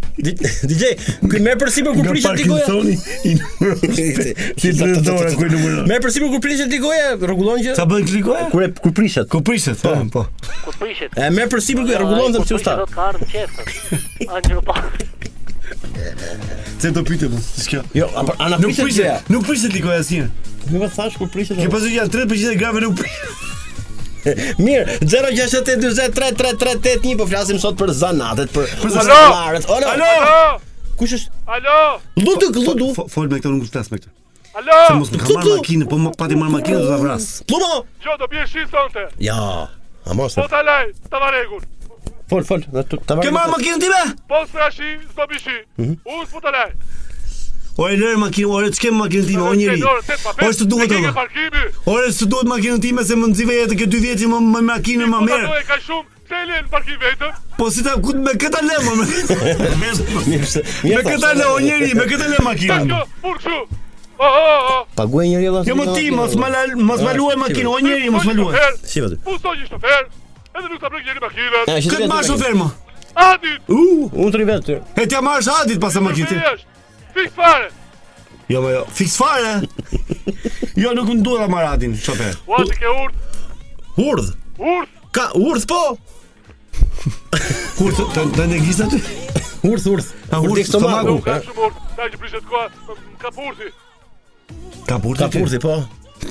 DJ, 0.17 0.95
ku 1.23 1.37
më 1.45 1.53
përsi 1.61 1.83
më 1.85 1.93
ku 1.95 2.03
prish 2.05 2.25
ti 2.35 2.47
goja? 2.49 2.71
Si 4.59 4.71
të 4.75 4.87
dora 5.05 5.31
ku 5.37 5.47
nuk 5.47 5.61
mund. 5.61 5.85
Më 5.89 5.99
përsi 6.03 6.23
më 6.23 6.29
ku 6.33 6.41
ti 6.67 6.79
goja? 6.83 7.07
Rregullon 7.21 7.61
që 7.63 7.75
Sa 7.79 7.85
bën 7.87 8.05
ti 8.07 8.23
goja? 8.25 8.49
Ku 8.51 8.61
e 8.61 8.67
ku 8.81 8.91
prishet? 8.91 9.29
Ku 9.31 9.39
prishet? 9.43 9.79
Po, 9.81 9.93
po. 10.11 10.23
po. 10.27 10.51
Ku 10.65 10.75
prishet? 10.83 11.15
Më 11.15 11.47
përsi 11.51 11.77
më 11.77 11.85
ku 11.87 11.95
rregullon 12.01 12.35
të 12.37 12.43
çu 12.49 12.59
sta. 12.59 12.77
Angjëro 14.27 14.63
pa. 14.67 14.77
Ti 16.81 16.91
do 16.91 17.05
pitë 17.07 17.31
më. 17.31 17.41
Ç'ka? 17.63 17.85
Jo, 17.95 18.11
ana 18.17 18.59
po, 18.59 18.67
Nuk 19.31 19.47
prishet 19.47 19.71
ti 19.73 19.85
goja 19.85 20.03
si. 20.03 20.21
Nuk 20.69 20.83
e 20.83 20.91
thash 20.93 21.17
ku 21.17 21.29
prishet. 21.31 21.59
Ti 21.61 21.71
bëj 21.71 21.89
gjatë 21.95 22.25
3% 22.27 22.59
grave 22.59 22.83
nuk 22.83 22.99
prish. 22.99 23.49
Mirë, 24.65 24.99
0 25.05 25.33
6 25.35 25.61
8 25.63 25.73
3 26.13 26.31
3 26.37 26.53
3 26.59 26.75
8 26.77 26.89
1 26.93 27.17
Po 27.19 27.25
flasim 27.29 27.59
sot 27.61 27.77
për 27.79 27.91
zanatet 27.97 28.51
Për, 28.53 28.69
për 28.81 28.97
Alo 29.03 29.81
Alo 29.95 30.13
Kush 30.99 31.15
është? 31.17 31.41
Alo 31.49 31.77
Luduk, 32.21 32.57
luduk 32.61 33.01
Fol 33.09 33.29
me 33.31 33.41
unë 33.41 33.55
nuk 33.57 33.69
flas 33.73 33.89
me 33.91 33.99
këta. 34.01 34.11
Alo 34.61 34.79
Se 34.91 34.95
mos 34.99 35.11
më 35.15 35.21
ka 35.23 35.37
marrë 35.37 35.57
makinë 35.59 35.89
Po 35.91 35.99
pati 36.21 36.33
ti 36.35 36.39
marrë 36.41 36.55
makinë 36.57 36.81
Do 36.83 36.89
të 36.93 36.99
vras 37.03 37.27
Plumo 37.49 37.81
Gjo, 38.03 38.17
do 38.23 38.29
bje 38.33 38.45
shi 38.51 38.65
sante 38.71 39.07
Ja 39.29 39.37
A 39.67 40.17
mos 40.21 40.37
Po 40.39 40.45
të 40.51 40.59
alaj 40.61 40.89
Të 41.07 41.23
varegun 41.25 41.65
Fol, 42.31 42.43
fol 42.49 42.65
Të 42.65 42.75
varegun 42.77 43.23
Ke 43.25 43.33
marrë 43.39 43.53
makinë 43.55 43.81
ti 43.81 43.91
be 43.93 44.03
Po 44.29 44.43
së 44.51 44.61
rashi 44.65 44.91
Zdo 45.09 45.29
bje 45.33 45.45
shi 45.47 45.57
mhm. 45.81 45.95
Unë 46.05 46.27
së 46.29 46.35
po 46.37 46.45
të 46.45 46.57
Ore 47.79 47.95
lër 47.99 48.17
makinë, 48.19 48.49
ore 48.51 48.67
çke 48.75 48.89
makinë 48.91 49.23
time, 49.29 49.45
o 49.47 49.51
njëri. 49.55 49.79
Ore 49.83 50.51
s'të 50.53 50.65
duhet 50.71 50.91
ama. 50.97 51.11
Ore 51.87 52.11
s'të 52.11 52.25
duhet 52.31 52.47
makinën 52.51 52.81
time 52.83 53.03
se 53.07 53.13
më 53.15 53.25
nxive 53.31 53.53
jetë 53.61 53.75
këtu 53.79 53.97
2 53.97 53.99
vjetë 54.07 54.25
me 54.31 54.37
më, 54.51 54.59
makinën 54.71 55.05
më 55.11 55.19
merr. 55.27 55.45
Po 55.47 55.51
ka 55.69 55.77
shumë 55.85 56.05
Pele 56.31 56.55
në 56.57 56.67
parki 56.71 56.95
Po 57.57 57.63
si 57.75 57.81
ta 57.83 57.93
kut 57.99 58.15
me 58.23 58.31
këta 58.39 58.59
le 58.63 58.75
më 58.85 58.93
Me 60.31 60.37
këta 61.03 61.29
le 61.35 61.45
o 61.51 61.53
njëri 61.59 61.89
Me 61.99 62.05
këta 62.07 62.27
le 62.31 62.37
makinën 62.45 62.87
Ta 62.87 62.99
Paguaj 64.95 65.27
njëri 65.27 65.47
edhe. 65.49 65.63
Jo 65.67 65.73
më 65.75 65.85
ti, 65.95 66.05
mos 66.15 66.33
më 66.37 66.47
mos 66.79 66.99
më 67.03 67.11
luaj 67.17 67.35
makinën, 67.41 67.67
o 67.67 67.73
njëri, 67.81 68.11
mos 68.13 68.21
më 68.27 68.33
luaj. 68.37 68.53
Si 68.85 69.01
vetë? 69.01 69.17
Po 69.25 69.33
sot 69.41 69.55
jesh 69.57 69.65
shofer. 69.73 70.03
Edhe 70.53 70.67
nuk 70.69 70.77
ta 70.83 70.91
bëj 70.93 71.01
njëri 71.07 71.19
makinën. 71.25 71.81
Këtë 71.89 72.05
marr 72.11 72.27
shofer 72.29 72.53
më. 72.59 72.67
Adit. 73.25 73.57
U, 73.73 73.81
unë 74.13 74.31
tri 74.35 74.43
vetë. 74.51 74.73
E 74.93 75.03
ti 75.09 75.15
marrsh 75.25 75.49
Adit 75.55 75.79
pas 75.81 75.95
makinës. 76.05 76.67
Fix 77.13 77.31
fare. 77.35 77.69
Jo, 78.49 78.61
jo, 78.61 78.69
jo, 78.69 78.85
fix 78.93 79.15
fare. 79.17 79.59
Jo, 80.79 80.91
nuk 80.95 81.09
më 81.11 81.19
duhet 81.23 81.45
aparatin, 81.45 81.93
çope. 81.99 82.29
Ua 82.47 82.63
ti 82.67 82.77
ke 82.79 82.89
urdh. 82.89 83.45
Urdh. 84.07 84.31
Urdh. 84.57 84.97
Ka 85.15 85.27
urdh 85.35 85.67
po. 85.69 85.81
urdh, 87.85 88.03
të 88.15 88.23
të 88.35 88.45
ne 88.51 88.59
gjithë 88.65 88.87
aty. 88.89 89.01
Urdh, 89.71 89.87
urdh. 89.93 90.11
Ta 90.31 90.39
urdh 90.43 90.61
të 90.63 90.67
stomaku. 90.71 91.17
Ta 91.25 92.07
që 92.07 92.19
prishet 92.21 92.45
koha, 92.51 92.69
ka 93.25 93.33
urdhi. 93.35 93.73
Ka 94.87 94.99
urdhi. 95.03 95.25
Ka 95.25 95.43
urdhi 95.43 95.61
po. 95.63 95.81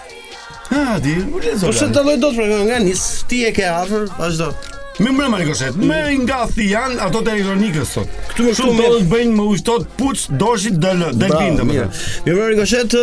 Ha, 0.70 0.96
di, 1.02 1.12
u 1.30 1.38
lexoj. 1.40 1.66
Po 1.66 1.72
se 1.74 1.88
ta 1.94 2.02
dot 2.06 2.34
për 2.36 2.56
nga 2.68 2.78
nis, 2.84 3.04
ti 3.30 3.42
e 3.48 3.52
ke 3.56 3.64
afër, 3.68 4.06
vazhdo. 4.18 4.50
më 4.96 5.10
mbrëmë 5.12 5.38
një 5.42 5.46
qoshet. 5.50 5.74
Më 5.80 5.96
mm. 6.14 6.20
ngathi 6.24 6.66
janë 6.70 7.00
ato 7.04 7.20
të 7.24 7.32
elektronikës 7.34 7.90
sot. 7.98 8.12
Këtu 8.30 8.46
më 8.46 8.52
shumë 8.56 8.76
do 8.86 8.94
të 9.00 9.08
bëjnë 9.10 9.34
më 9.36 9.44
ushtot 9.52 9.82
puç 9.98 10.22
doshi 10.40 10.70
dal 10.80 11.02
dal 11.12 11.34
pinda 11.36 11.66
më. 11.68 11.72
Mi 11.72 11.80
më 11.82 12.36
mbrëmë 12.36 12.54
një 12.54 12.60
qoshet, 12.62 12.96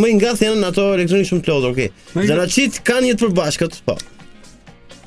më 0.00 0.12
ngathi 0.20 0.46
janë 0.48 0.68
ato 0.70 0.86
elektronikë 0.96 1.30
shumë 1.32 1.44
të 1.44 1.52
lodhur, 1.56 1.74
okay. 1.74 2.70
kanë 2.88 3.08
një 3.10 3.18
të 3.18 3.24
përbashkët, 3.26 3.80
po. 3.84 3.98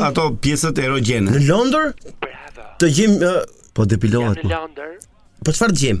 ato 0.07 0.29
pjesët 0.45 0.79
erogjene. 0.79 1.33
Në 1.35 1.41
Londër? 1.49 1.89
Bravo. 2.23 2.69
Të 2.79 2.91
gjim 2.95 3.17
po 3.75 3.85
depilohet. 3.89 4.39
Në 4.45 4.53
Londër. 4.53 4.93
Po 5.43 5.55
çfarë 5.57 5.75
gjim? 5.81 5.99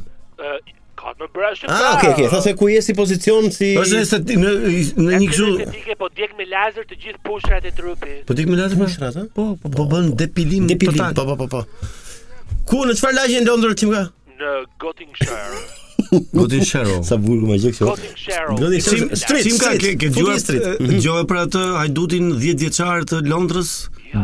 Ka 0.99 1.11
me 1.19 1.27
brush. 1.35 1.65
Ah, 1.67 1.97
okay, 1.97 2.29
Thosë 2.31 2.53
ku 2.55 2.69
je 2.71 2.79
si 2.85 2.95
pozicion 2.95 3.49
si 3.51 3.73
Është 3.79 4.03
se 4.07 4.21
në 4.23 4.55
në 5.03 5.19
një 5.25 5.29
gjë. 5.35 5.69
Po 5.99 6.07
djeg 6.15 6.37
me 6.39 6.47
lazer 6.47 6.87
të 6.87 6.95
gjithë 7.03 7.23
pushrat 7.27 7.67
e 7.67 7.75
trupit. 7.75 8.23
Po 8.29 8.39
djeg 8.39 8.47
me 8.47 8.55
lazer 8.61 8.79
pushrat, 8.79 9.19
po? 9.35 9.49
Po, 9.59 9.67
po, 9.67 9.67
po, 9.67 9.75
po 9.83 9.89
bën 9.91 10.11
depilim, 10.23 10.71
depilim. 10.71 11.09
total. 11.11 11.35
Po, 11.35 11.43
po, 11.43 11.49
po, 11.49 11.65
po. 11.67 12.57
Ku 12.71 12.85
në 12.87 12.95
çfarë 13.01 13.19
lagje 13.19 13.43
në 13.43 13.51
Londër 13.51 13.75
çim 13.83 13.91
ka? 13.91 14.07
Në 14.39 14.57
Gottingshire. 14.79 15.81
Godin 16.33 16.63
Shero. 16.69 17.01
Sa 17.05 17.17
burgu 17.21 17.47
më 17.51 17.57
gjeksi. 17.63 17.83
Godin 17.87 18.15
Shero. 18.19 19.39
Sim 19.41 19.57
ka 19.61 19.71
ke 19.81 19.93
ke 19.99 20.11
street. 20.41 20.81
Djoa 20.99 21.23
eh, 21.23 21.27
për 21.29 21.41
atë 21.45 21.63
hajdutin 21.81 22.31
10 22.39 22.59
vjeçar 22.65 23.05
të 23.09 23.21
Londrës, 23.27 23.73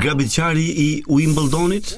grabitçari 0.04 0.68
i 0.70 0.90
Wimbledonit. 1.10 1.96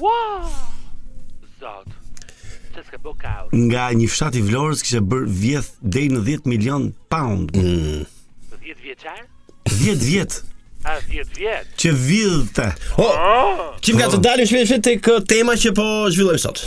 Nga 3.52 3.84
një 3.98 4.06
fshat 4.08 4.36
i 4.38 4.42
Vlorës 4.46 4.82
kishte 4.84 5.02
bër 5.10 5.26
vjedh 5.26 5.72
deri 5.82 6.12
në 6.14 6.22
10 6.28 6.48
milion 6.48 6.88
pound. 7.12 7.52
10 7.56 7.68
mm. 7.68 8.80
vjeçar? 8.86 9.20
10 9.68 10.04
vjet. 10.06 10.38
Ah, 10.84 10.96
10 11.10 11.34
vjet. 11.36 11.68
Çe 11.78 11.92
vilte. 11.98 12.68
Oh, 12.98 13.76
kim 13.84 13.96
oh. 13.98 14.02
ka 14.02 14.08
të 14.16 14.20
dalim 14.24 14.48
shpejt 14.50 14.82
tek 14.86 15.06
eh, 15.12 15.18
tema 15.30 15.54
që 15.58 15.74
po 15.78 15.84
zhvillojmë 16.10 16.42
sot. 16.42 16.62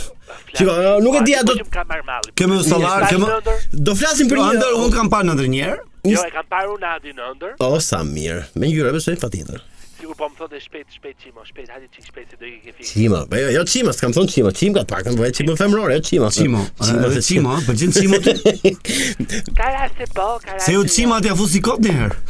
Çiko, 0.54 0.70
eh, 0.70 1.02
nuk 1.02 1.14
e 1.14 1.18
po, 1.18 1.24
dia 1.26 1.42
do 1.48 1.54
të 1.58 2.32
Kemë 2.40 2.58
sallar, 2.66 3.06
kemë 3.10 3.28
do 3.88 3.94
flasim 4.00 4.30
për 4.30 4.40
jo, 4.40 4.44
një 4.50 4.58
ndër, 4.60 4.74
unë 4.84 4.94
kam 4.96 5.10
parë 5.14 5.30
ndër 5.34 5.48
një 5.54 5.62
herë. 5.66 5.84
Jo, 6.06 6.22
e 6.22 6.32
kam 6.38 6.48
parë 6.54 6.74
unë 6.76 6.90
atë 6.94 7.14
ndër. 7.18 7.54
Oh, 7.66 7.76
sa 7.90 8.02
mirë. 8.08 8.42
Me 8.54 8.70
ngjyrë 8.70 8.94
besoj 8.98 9.16
fatitër. 9.22 9.62
Sigur 9.96 10.12
po 10.14 10.26
më 10.28 10.34
thotë 10.36 10.58
shpejt, 10.60 10.90
shpejt 10.92 11.20
qima, 11.24 11.42
shpejt, 11.48 11.70
hajde 11.72 11.86
qik 11.94 12.04
shpejt 12.10 12.32
se 12.34 12.36
do 12.40 12.44
i 12.44 12.56
ke 12.64 12.72
fikë. 12.76 12.88
Qima, 12.90 13.20
po 13.30 13.38
jo, 13.40 13.46
jo 13.54 13.62
qima, 13.72 13.92
s'kam 13.96 14.12
thonë 14.12 14.28
qima, 14.32 14.50
qima 14.58 14.74
ka 14.76 14.82
të 14.82 14.90
pak, 14.92 15.06
po 15.16 15.24
e 15.24 15.30
qima 15.38 15.54
femrore, 15.56 15.94
jo 15.96 16.02
qima. 16.04 16.28
Qima, 16.36 16.64
qima, 16.84 17.06
qima, 17.06 17.22
qima, 17.28 17.54
po 17.64 17.74
gjenë 17.80 17.96
qima 18.02 18.18
të... 18.20 18.34
Kara 19.56 19.86
se 19.94 20.08
po, 20.10 20.26
kara 20.44 20.58
se... 20.58 20.66
Se 20.66 20.74
jo 20.74 20.82
qima 20.92 21.20
t'ja 21.24 21.32
fusi 21.38 21.62
kot 21.64 21.80
një 21.86 21.94
herë. 21.96 22.20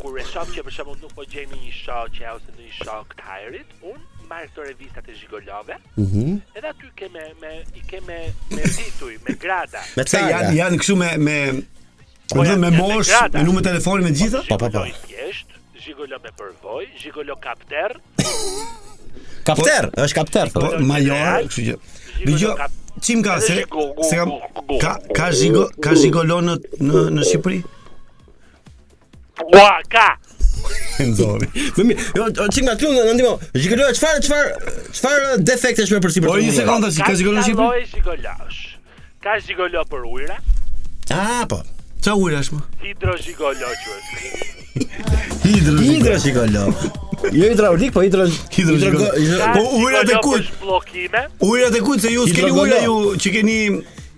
Kur 0.00 0.16
e 0.20 0.24
shoh 0.30 0.54
që 0.54 0.64
për 0.68 0.76
shembull 0.78 1.02
nuk 1.02 1.12
po 1.20 1.26
gjejmë 1.34 1.58
një 1.60 1.74
shok 1.82 2.14
që 2.16 2.24
ja 2.24 2.34
ose 2.38 2.56
një 2.56 2.70
shok 2.78 3.16
tirit, 3.20 3.74
un 3.90 3.98
marr 4.30 4.46
këto 4.54 4.64
revistat 4.70 5.10
e 5.12 5.18
zhigolove. 5.20 5.76
Mhm. 5.96 6.22
Mm 6.22 6.40
edhe 6.56 6.72
aty 6.72 6.94
kemë 7.02 7.26
me 7.42 7.52
i 7.80 7.84
kemë 7.90 8.06
me, 8.08 8.20
me 8.56 8.72
tituj, 8.78 9.18
me 9.28 9.36
grada. 9.44 9.82
Me 9.98 10.06
janë 10.14 10.56
janë 10.62 10.82
kështu 10.84 10.96
me 11.04 11.12
me 11.28 11.36
Po 12.34 12.44
ja, 12.44 12.56
me 12.56 12.70
mosh, 12.70 13.10
me 13.32 13.42
numër 13.42 13.62
telefoni 13.66 14.02
me 14.06 14.10
gjitha? 14.14 14.42
Po 14.48 14.56
po 14.56 14.68
po. 14.70 14.84
Jesh 15.10 15.40
Zhigolo 15.82 16.18
me 16.22 16.30
përvoj, 16.38 16.86
Zhigolo 17.02 17.34
kapter. 17.42 17.96
Kapter, 19.42 19.86
po, 19.90 20.02
është 20.04 20.14
kapter, 20.14 20.50
po 20.54 20.68
major, 20.86 21.46
kështu 21.48 21.62
që. 21.66 21.76
Dhe 22.26 22.34
jo 22.38 22.50
Çim 23.02 23.22
ka 23.24 23.38
se 23.40 23.54
se 24.10 24.16
ka 24.82 24.90
ka 25.16 25.30
zigo 25.34 25.62
ka 25.84 25.94
zigolo 25.98 26.36
në 26.46 26.56
në 26.84 27.00
në 27.16 27.24
Shqipëri. 27.30 27.60
Ua 29.54 29.80
ka. 29.94 30.06
Enzori. 31.02 31.48
Po 31.78 31.86
mi, 31.88 31.96
jo 31.96 32.46
çim 32.52 32.68
në 32.68 32.74
ndimo. 33.14 33.32
Zigolo 33.56 33.88
çfarë 33.96 34.20
çfarë 34.26 34.78
çfarë 34.98 35.30
defekte 35.48 35.86
është 35.88 35.96
më 35.96 36.04
për 36.06 36.14
sipër. 36.18 36.30
Po 36.34 36.44
një 36.44 36.54
sekondë, 36.60 36.92
ka 37.08 37.16
zigolo 37.22 37.40
në 37.40 37.48
Shqipëri. 37.48 38.62
Ka 39.24 39.38
zigolo 39.48 39.86
për 39.88 40.08
ujra? 40.12 40.38
Ah, 41.16 41.46
po. 41.48 41.64
Qa 42.00 42.14
ujë 42.16 42.38
është 42.40 42.56
më? 42.56 42.62
Hidra 42.86 43.14
që 46.18 46.24
Hidra 46.24 46.66
Jo 47.30 47.48
hidraulik, 47.52 47.92
po 47.92 48.00
hidro 48.06 48.24
Hidra 48.54 48.92
shikolla 49.02 49.50
Po 49.56 49.64
ujrat 49.80 50.12
e 50.16 50.20
kujt 50.24 50.64
Ujrat 51.44 51.76
e 51.76 51.82
kujt 51.84 52.06
se 52.06 52.12
ju 52.14 52.24
s'keni 52.30 52.54
ujra 52.62 52.78
ju 52.86 52.94
Që 53.20 53.34
keni 53.34 53.56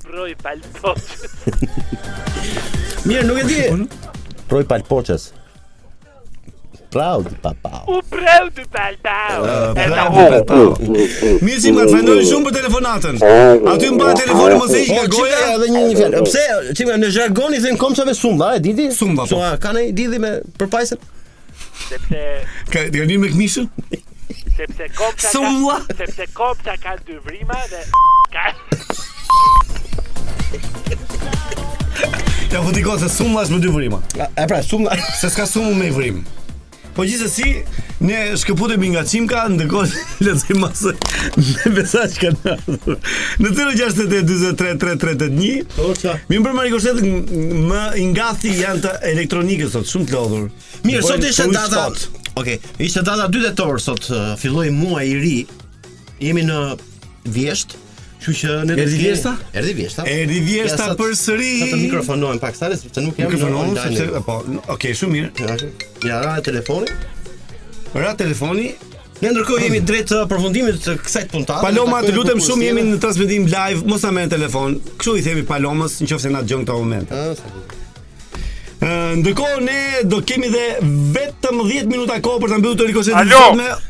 Proj 0.06 0.28
palpoqës 0.46 1.08
Mirë, 3.10 3.26
nuk 3.26 3.42
e 3.42 3.48
di 3.50 4.38
Proj 4.54 4.62
palpoqës 4.70 5.26
Proud 6.96 7.28
pa 7.44 7.52
pa. 7.62 7.84
U 7.92 8.00
proud 8.10 8.56
pa 8.72 8.90
pa. 9.04 9.20
Ata 9.76 10.04
u 10.08 10.20
eh, 10.24 10.36
eh, 10.40 10.44
proud. 10.48 10.80
Mirësi 11.44 11.74
më 11.76 11.90
falëndoj 11.92 12.22
shumë 12.30 12.46
për 12.48 12.54
telefonatën. 12.56 13.18
Aty 13.68 13.90
mba 13.92 14.14
telefonin 14.16 14.62
mos 14.62 14.72
e 14.80 14.86
hiq 14.86 15.02
po, 15.02 15.18
goja 15.18 15.42
edhe 15.58 15.68
një 15.74 15.82
një 15.90 15.98
fjalë. 16.00 16.22
Pse 16.30 16.46
çim 16.80 16.92
në 17.04 17.10
jargon 17.12 17.52
i 17.52 17.60
thënë 17.66 17.80
komçave 17.82 18.14
sumba, 18.16 18.54
e 18.56 18.62
ditë? 18.64 18.86
Sumba. 18.96 19.26
Po 19.28 19.42
ka 19.60 19.74
ne 19.76 19.90
ditë 19.98 20.22
me 20.24 20.32
përpajsen. 20.56 21.04
Sepse 21.90 22.22
ka 22.72 22.86
dhe 22.96 23.04
një 23.12 23.20
me 23.26 23.34
këmishën 23.36 23.68
Sepse 24.56 24.88
komça. 24.96 25.34
Sumba. 25.36 25.82
Sepse 26.00 26.30
komça 26.32 26.78
ka 26.80 26.96
dy 27.04 27.20
vrima 27.28 27.60
dhe 27.74 27.84
ka. 28.32 28.56
Ja 32.56 32.64
vë 32.64 32.66
po 32.72 32.74
dikon 32.80 33.04
se 33.04 33.12
sumë 33.20 33.44
është 33.44 33.58
më 33.58 33.62
dy 33.66 33.72
vërima 33.76 34.00
Ja, 34.20 34.28
e 34.40 34.46
pra, 34.48 34.62
sumë 34.64 34.96
Se 35.20 35.30
s'ka 35.32 35.46
sumë 35.50 35.74
me 35.80 35.88
i 35.90 35.94
vërim 35.96 36.20
Po 36.96 37.04
gjithsesi 37.04 37.64
ne 38.08 38.20
shkëputemi 38.40 38.94
nga 38.96 39.02
Çimka, 39.04 39.42
ndërkohë 39.52 40.24
lexoj 40.24 40.56
masë 40.62 40.94
me 41.36 41.74
mesazh 41.76 42.16
kanë. 42.22 42.56
Në 43.44 43.52
06 43.58 44.00
43 44.00 44.80
331. 44.86 45.76
Orça. 45.84 46.16
Mi 46.32 46.40
më 46.40 46.54
marr 46.56 46.72
kushtet 46.72 47.04
më 47.04 47.82
i 48.00 48.08
ngathi 48.14 48.56
janë 48.62 48.84
të 48.86 48.94
elektronikës 49.12 49.76
sot, 49.76 49.90
shumë 49.92 50.08
të 50.08 50.16
lodhur. 50.18 50.48
Mirë, 50.88 51.04
sot 51.10 51.28
ishte 51.28 51.50
data. 51.52 51.90
Okej, 52.40 52.62
ishte 52.88 53.04
data 53.08 53.28
2 53.32 53.44
tetor 53.50 53.84
sot, 53.84 54.08
uh, 54.16 54.34
filloi 54.40 54.70
muaji 54.72 55.12
i 55.12 55.20
ri. 55.26 55.38
Jemi 56.24 56.48
në 56.48 56.62
vjeshtë 57.36 57.84
Kështu 58.26 58.36
që 58.40 58.54
ne 58.66 58.76
do 58.78 58.84
të 58.88 58.98
vjeshta? 58.98 59.32
Erdi 59.58 59.74
vjeshta. 59.78 60.04
vjeshta 60.46 60.86
përsëri. 60.98 61.52
Sa 61.60 61.70
të 61.70 61.80
mikrofonojmë 61.84 62.42
pak 62.42 62.58
sa 62.58 62.72
sepse 62.74 63.04
nuk 63.06 63.20
jam 63.22 63.30
në 63.30 63.66
Sepse 63.86 64.24
po, 64.26 64.40
okay, 64.74 64.96
shumë 64.98 65.14
mirë. 65.14 65.48
Ja, 66.10 66.22
ra 66.26 66.40
telefoni. 66.46 66.90
Ra 67.94 68.16
telefoni. 68.18 68.72
Ne 69.22 69.30
ndërkohë 69.32 69.62
jemi 69.68 69.80
drejt 69.86 70.12
uh, 70.12 70.26
përfundimit 70.28 70.82
të 70.84 70.98
kësaj 71.04 71.22
puntate. 71.32 71.62
Paloma, 71.64 72.02
të 72.04 72.16
lutem 72.18 72.42
shumë 72.44 72.66
jemi 72.72 72.84
në 72.90 72.98
transmetim 73.04 73.46
live, 73.52 73.86
mos 73.88 74.04
na 74.04 74.10
merr 74.18 74.34
telefon. 74.34 74.76
Kështu 75.00 75.14
i 75.22 75.24
themi 75.28 75.46
Palomës, 75.48 76.02
nëse 76.04 76.34
na 76.34 76.42
dëgjon 76.44 76.66
këta 76.66 76.80
moment. 76.82 77.16
Ah, 78.82 79.14
ndërkohë 79.22 79.64
ne 79.64 79.80
do 80.12 80.20
kemi 80.28 80.50
dhe 80.52 80.66
vetëm 81.16 81.62
10 81.64 81.88
minuta 81.94 82.18
kohë 82.26 82.42
për 82.44 82.58
ta 82.58 82.62
mbyllur 82.64 82.82
të 82.82 82.90
rikosit. 82.90 83.20
Alo. 83.22 83.46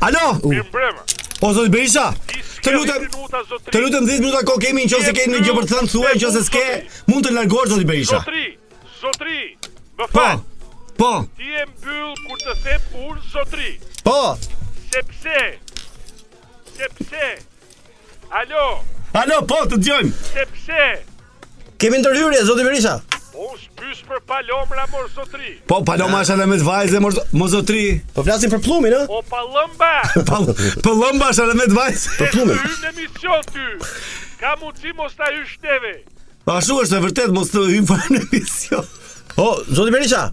Alo. 0.06 0.26
Mirë 0.44 1.14
O 1.40 1.50
zot 1.52 1.68
Berisha, 1.68 2.12
të 2.64 2.72
lutem, 2.72 3.02
të 3.72 3.80
lutem 3.82 4.06
10 4.08 4.22
minuta 4.24 4.38
ko 4.48 4.54
kemi 4.62 4.86
në 4.86 4.92
kemi 5.04 5.12
keni 5.18 5.40
gjë 5.44 5.54
për 5.58 5.66
të 5.66 5.72
thënë, 5.72 5.90
thuaj 5.92 6.12
qofse 6.22 6.40
s'ke, 6.46 6.62
mund 7.10 7.26
të 7.26 7.32
largohesh 7.36 7.72
zot 7.74 7.82
Berisha. 7.88 8.20
Zotri, 8.22 8.46
zotri. 9.02 9.40
Më 9.98 10.06
po, 10.06 10.06
fal. 10.14 10.40
Po. 10.40 10.76
Po. 10.96 11.10
Ti 11.36 11.50
e 11.60 11.66
mbyll 11.74 12.14
kur 12.22 12.40
të 12.40 12.54
thep 12.64 12.96
unë 13.02 13.26
zotri. 13.34 13.76
Po. 14.06 14.16
Sepse. 14.94 15.44
Sepse. 16.78 17.28
Alo. 18.40 18.64
Alo, 19.20 19.42
po, 19.50 19.60
të 19.68 19.80
dëgjojmë. 19.82 20.16
Sepse. 20.30 20.88
Kemi 21.76 22.00
ndërhyrje 22.00 22.46
zot 22.48 22.64
Berisha. 22.64 22.96
Unë 23.36 23.58
shpysh 23.60 24.00
për 24.08 24.22
palomra 24.26 24.86
morzotri. 24.88 25.56
Po, 25.68 25.82
palomra 25.84 26.22
është 26.24 26.36
edhe 26.38 26.46
me 26.48 26.56
të 26.56 26.64
vajzë 26.66 27.00
mozotri 27.36 27.82
Po 28.16 28.24
flasim 28.24 28.52
për 28.54 28.62
plumin, 28.64 28.94
e? 28.96 29.02
Po 29.10 29.18
palomba 29.28 29.92
Palomba 30.86 31.28
është 31.34 31.44
edhe 31.44 31.56
me 31.58 31.66
të 31.68 31.76
vajzë 31.76 32.14
Për 32.22 32.30
plumin 32.32 32.62
në 32.80 32.92
emision 32.94 33.44
ty 33.50 33.66
Ka 34.40 34.54
mu 34.62 34.72
mos 35.02 35.18
ta 35.20 35.28
hysh 35.36 35.58
teve 35.60 35.92
Po 36.48 36.56
shu 36.64 36.78
është 36.86 36.96
e 36.96 37.04
vërtet 37.04 37.34
mos 37.36 37.52
të 37.52 37.66
hymë 37.74 37.90
për 37.90 38.08
në 38.16 38.24
emision 38.24 38.88
O, 39.36 39.52
zoti 39.68 39.92
Berisha 39.98 40.24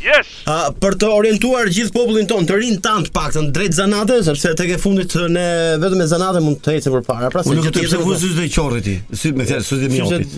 Yes. 0.00 0.30
A, 0.48 0.70
për 0.80 0.94
të 1.02 1.08
orientuar 1.12 1.68
gjithë 1.68 1.92
popullin 1.92 2.24
ton, 2.24 2.46
të 2.48 2.54
rinë 2.56 2.78
tanë 2.86 3.10
të 3.10 3.10
paktën 3.12 3.50
drejt 3.52 3.74
zanate, 3.76 4.14
sepse 4.24 4.54
te 4.56 4.64
ke 4.64 4.78
fundit 4.80 5.12
ne 5.28 5.42
vetëm 5.76 6.00
me 6.00 6.06
zanate 6.08 6.40
mund 6.40 6.62
të 6.64 6.72
ecë 6.78 6.92
përpara. 6.94 7.28
Pra 7.34 7.42
se 7.44 7.52
do 7.58 7.66
të 7.68 7.98
vuzë 8.06 8.30
të 8.38 8.46
qorrit 8.54 8.86
ti, 8.88 8.94
si 9.12 9.34
me 9.36 9.44
thënë, 9.44 9.60
sot 9.68 9.82
dhe 9.84 9.90
mi 9.92 10.00
opit. 10.00 10.32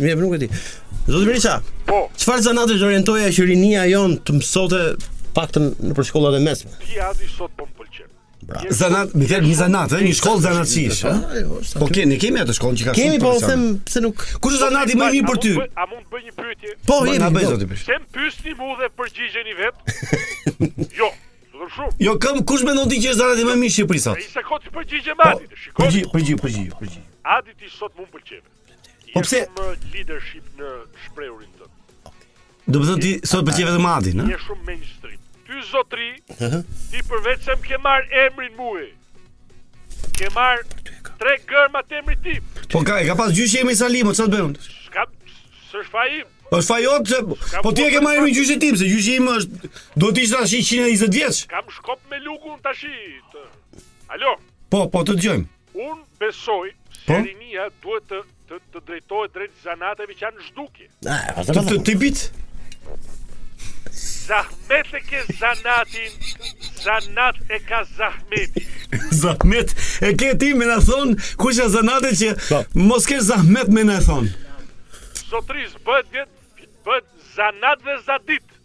Sot 0.51 0.92
Zotë 1.07 1.25
Mirisa, 1.27 1.57
po? 1.89 2.05
qëfar 2.19 2.43
zanatës 2.45 2.83
orientoja 2.87 3.31
që 3.35 3.45
rinia 3.49 3.87
jonë 3.91 4.21
të 4.27 4.35
mësote 4.37 4.83
paktën 5.35 5.71
në 5.83 5.97
përshkollat 5.99 6.37
e 6.39 6.43
mesme? 6.45 6.71
Pjadi 6.85 7.29
sot 7.33 7.51
po 7.59 7.67
më 7.67 7.75
pëlqen. 7.81 8.09
Bra. 8.47 8.61
Zanat, 8.79 9.13
më 9.19 9.27
thënë 9.33 9.49
një 9.49 9.57
zanat, 9.59 9.91
ëh, 9.95 9.99
eh, 10.01 10.05
një 10.09 10.15
shkollë 10.21 10.43
zanatësish, 10.45 11.01
ëh. 11.07 11.19
Eh? 11.43 11.49
Po 11.81 11.87
ke, 11.95 12.07
ne 12.11 12.17
kemi 12.23 12.39
atë 12.43 12.55
shkollë 12.59 12.79
që 12.81 12.87
ka 12.89 12.95
shumë. 12.95 13.03
Kemi, 13.03 13.21
po 13.23 13.35
them 13.43 13.63
pse 13.87 14.01
nuk. 14.05 14.23
Kush 14.43 14.55
është 14.57 14.63
zanati 14.65 14.97
më 15.03 15.11
i 15.15 15.19
mirë 15.21 15.29
për 15.31 15.41
ty? 15.45 15.53
A 15.57 15.89
mund 15.91 16.07
të 16.09 16.17
bëj 16.17 16.25
një 16.29 16.35
pyetje? 16.39 16.73
Po, 16.91 16.99
i 17.13 17.19
na 17.23 17.29
bëj 17.37 17.45
po. 17.49 17.53
zoti 17.57 17.69
pesh. 17.75 17.85
Sem 17.91 18.07
pyesni 18.17 18.57
mua 18.63 18.79
dhe 18.81 18.91
përgjigjeni 19.03 19.55
vet. 19.59 19.85
jo. 21.03 21.11
Do 21.53 21.69
shumë. 21.75 21.95
Jo, 22.07 22.17
kam 22.25 22.43
kush 22.47 22.63
mendon 22.69 22.91
ti 22.93 22.99
që 23.05 23.15
është 23.15 23.23
zanati 23.23 23.47
më 23.47 23.57
i 23.57 23.61
mirë 23.63 23.71
në 23.71 23.75
Shqipëri 23.77 24.05
sot? 24.07 24.23
Ai 24.23 24.31
sa 24.35 24.45
kot 24.51 24.63
të 24.67 24.75
përgjigje 24.79 25.19
mati. 25.23 25.51
Po, 25.79 25.87
përgjigje, 26.19 26.43
përgjigje, 26.43 26.75
përgjigje. 26.83 27.07
Adi 27.39 27.55
ti 27.63 27.71
sot 27.79 27.95
më 28.01 28.11
pëlqen. 28.17 28.43
Po 29.13 29.21
pse 29.21 29.45
leadership 29.93 30.45
në 30.57 30.69
shprehurin 31.07 31.51
tënd? 31.59 32.13
Do 32.73 32.81
të 32.81 32.87
thotë 32.89 33.03
ti 33.05 33.13
sot 33.29 33.45
pëlqej 33.45 33.67
vetëm 33.69 33.89
Adin, 33.93 34.23
ëh? 34.25 34.31
Je 34.33 34.39
shumë 34.47 34.65
mainstream. 34.71 35.19
Ty 35.49 35.63
zotri, 35.69 36.07
ti 36.93 37.03
përveç 37.11 37.49
ke 37.67 37.79
marr 37.85 38.07
emrin 38.25 38.55
mua. 38.57 38.87
Ke 40.17 40.31
marr 40.33 40.63
tre 41.21 41.37
gërma 41.51 41.83
të 41.87 41.99
emrit 42.01 42.23
tim. 42.25 42.47
Po 42.73 42.81
ka, 42.87 43.03
ka 43.07 43.17
pas 43.19 43.35
gjyqi 43.37 43.61
emri 43.61 43.77
Salim, 43.79 44.15
çfarë 44.17 44.33
të 44.33 44.41
unë? 44.47 44.71
Ska 44.87 45.05
s'është 45.69 45.93
faji. 45.93 46.23
Po 46.53 46.63
fajot, 46.67 47.13
po 47.65 47.73
ti 47.77 47.85
e 47.87 47.93
ke 47.93 48.01
marrë 48.05 48.25
një 48.25 48.33
gjyqi 48.39 48.57
tim, 48.65 48.81
se 48.81 48.89
gjyqi 48.89 49.19
im 49.21 49.29
është 49.37 49.73
do 50.03 50.09
të 50.11 50.25
ishte 50.25 50.41
tash 50.41 50.57
120 50.57 51.15
vjeç. 51.19 51.45
Kam 51.53 51.69
shkop 51.77 52.01
me 52.11 52.21
lugun 52.25 52.57
tash. 52.65 52.87
Alo. 54.17 54.39
Po, 54.73 54.87
po 54.93 55.05
të 55.05 55.19
dëgjojmë. 55.21 55.51
Un 55.87 56.01
besoj 56.21 56.73
po? 57.05 57.19
se 57.19 57.25
rinia 57.27 57.67
duhet 57.83 58.05
të 58.09 58.19
të 58.53 58.61
të 58.75 58.81
drejtohet 58.89 59.33
drejt 59.35 59.53
zanatëve 59.65 60.15
që 60.17 60.25
janë 60.27 60.43
zhdukje. 60.49 60.87
Na, 61.07 61.17
ti 61.69 61.79
ti 61.87 61.95
bit. 61.97 62.25
Zahmet 64.23 64.93
e 64.95 65.01
ke 65.03 65.21
zanatin 65.39 66.13
Zanat 66.83 67.39
e 67.51 67.59
ka 67.67 67.83
zahmeti 67.97 68.63
Zahmet 69.23 69.75
e 70.07 70.13
ke 70.19 70.31
ti 70.39 70.53
me 70.55 70.69
në 70.69 70.77
thonë 70.87 71.17
Kusha 71.43 71.67
zanate 71.75 72.13
që 72.21 72.31
po. 72.47 72.61
Mos 72.79 73.07
ke 73.11 73.19
zahmet 73.23 73.69
me 73.75 73.85
në 73.89 73.97
thonë 74.07 74.31
Sotris, 75.25 75.75
bët 75.87 76.11
vjet 76.15 76.65
Bët 76.87 77.11
zanat 77.37 77.83
dhe 77.87 77.99
zadit 78.07 78.57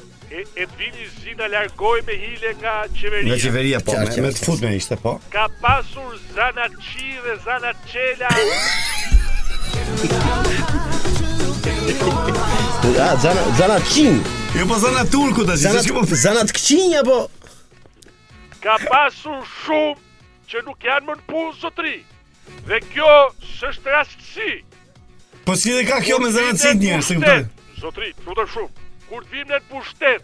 Edvini 0.62 1.06
Zina 1.22 1.48
largoj 1.50 2.02
me 2.06 2.14
hile 2.20 2.52
nga 2.60 2.74
qeveria. 2.94 3.30
Nga 3.32 3.38
qeveria, 3.42 3.80
po, 3.82 3.96
me, 3.98 4.22
me 4.26 4.30
të 4.36 4.44
fut 4.46 4.60
me 4.62 4.70
ishte, 4.78 4.98
po. 5.02 5.16
Ka 5.34 5.48
pasur 5.62 6.12
zana 6.36 6.68
qi 6.76 7.08
dhe 7.24 7.34
zana 7.42 7.72
qela. 7.90 8.30
A, 13.02 13.08
zana, 13.24 13.48
zana 13.58 13.80
qin. 13.90 14.20
Jo, 14.54 14.68
po 14.70 14.78
zana 14.84 15.02
turku 15.10 15.46
të 15.48 15.56
zi, 15.64 15.72
se 15.74 15.82
që 15.88 15.96
po 15.98 16.06
Zana 16.26 16.46
të 16.46 16.54
këqin, 16.60 17.00
po. 17.10 17.18
Ka 18.62 18.78
pasur 18.84 19.42
shumë 19.64 19.98
që 20.52 20.64
nuk 20.68 20.86
janë 20.90 21.08
më 21.10 21.18
në 21.18 21.26
punë 21.32 21.56
sotri. 21.64 21.96
Dhe 22.68 22.80
kjo 22.94 23.10
s'është 23.48 23.90
rastësi. 23.94 24.50
Po 25.44 25.52
si 25.56 25.72
dhe 25.76 25.84
ka 25.88 26.00
kjo 26.04 26.18
me 26.24 26.30
zanacit 26.34 26.80
njërë, 26.82 27.02
se 27.08 27.14
këtë 27.20 27.44
Zotri, 27.80 28.10
të 28.26 28.44
shumë, 28.52 28.72
kur 29.08 29.20
të 29.24 29.30
vim 29.34 29.46
në 29.52 29.58
pushtet, 29.70 30.22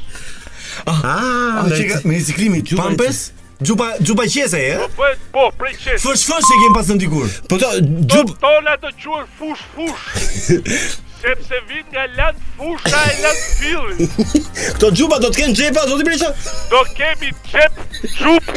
Ah, 0.84 1.62
ah, 1.64 2.04
me 2.04 2.20
ciklimi 2.24 2.64
çupa. 2.64 2.82
Pampes? 2.82 3.30
Xhupa 3.64 3.96
xhupa 4.02 4.26
qese, 4.26 4.60
eh? 4.60 4.78
Po, 4.96 5.02
po, 5.32 5.50
prej 5.58 5.76
qese. 5.78 5.98
Fush 5.98 6.24
fush 6.28 6.48
e 6.52 6.56
kem 6.60 6.74
pas 6.74 6.88
ndikur. 6.90 7.28
Po 7.48 7.56
to 7.62 7.70
xhup 8.12 8.34
tona 8.42 8.74
të 8.82 8.90
quhen 9.00 9.26
fush 9.38 9.62
fush. 9.72 11.00
Sepse 11.22 11.60
vin 11.70 11.86
nga 11.94 12.04
lan 12.18 12.34
fusha 12.58 13.00
e 13.12 13.14
lan 13.22 13.38
fillit. 13.56 14.10
Kto 14.76 14.90
Gjupa 14.92 15.16
do 15.22 15.30
të 15.32 15.40
kenë 15.40 15.54
xhepa, 15.56 15.86
do 15.88 15.96
të 15.96 16.04
bëjë 16.10 16.28
Do 16.70 16.82
kemi 16.98 17.30
Gjep, 17.48 17.80
Gjup, 18.12 18.50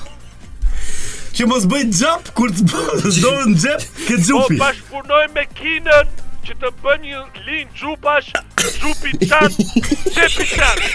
Që 1.35 1.49
mos 1.51 1.67
bëj 1.71 1.91
xhap 1.99 2.31
kur 2.39 2.55
të 2.55 2.69
bëj 2.71 3.05
zonë 3.19 3.57
xhep, 3.59 3.85
ke 4.07 4.15
po 4.15 4.23
xhupi. 4.31 4.55
Po 4.55 4.63
bashkunoj 4.63 5.25
me 5.35 5.47
kinën 5.59 6.25
që 6.49 6.55
të 6.65 6.69
bën 6.81 7.01
një 7.05 7.17
linë 7.45 7.75
gjupash, 7.77 8.29
gjupi 8.79 9.11
qanë, 9.29 9.65
qepi 10.15 10.45
qanë. 10.55 10.87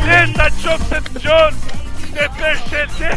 Leta 0.09 0.51
që 0.65 0.77
të 0.89 0.99
të 1.07 1.23
gjonë, 1.27 1.79
të 2.11 2.27
përshetë 2.41 3.15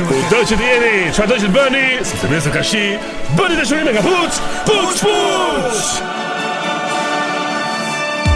Po 0.00 0.22
do 0.32 0.40
që 0.52 0.58
të 0.60 0.72
jeni, 0.72 1.12
çfarë 1.12 1.32
do 1.32 1.36
që 1.44 1.48
të 1.52 1.56
bëni? 1.56 1.84
Sepse 2.04 2.32
më 2.32 2.40
së 2.48 2.54
kashi, 2.58 2.86
bëni 3.38 3.60
dëshmi 3.62 3.84
me 3.90 3.98
kapuç. 4.00 4.40
Puç, 4.70 5.04
puç. 5.06 6.24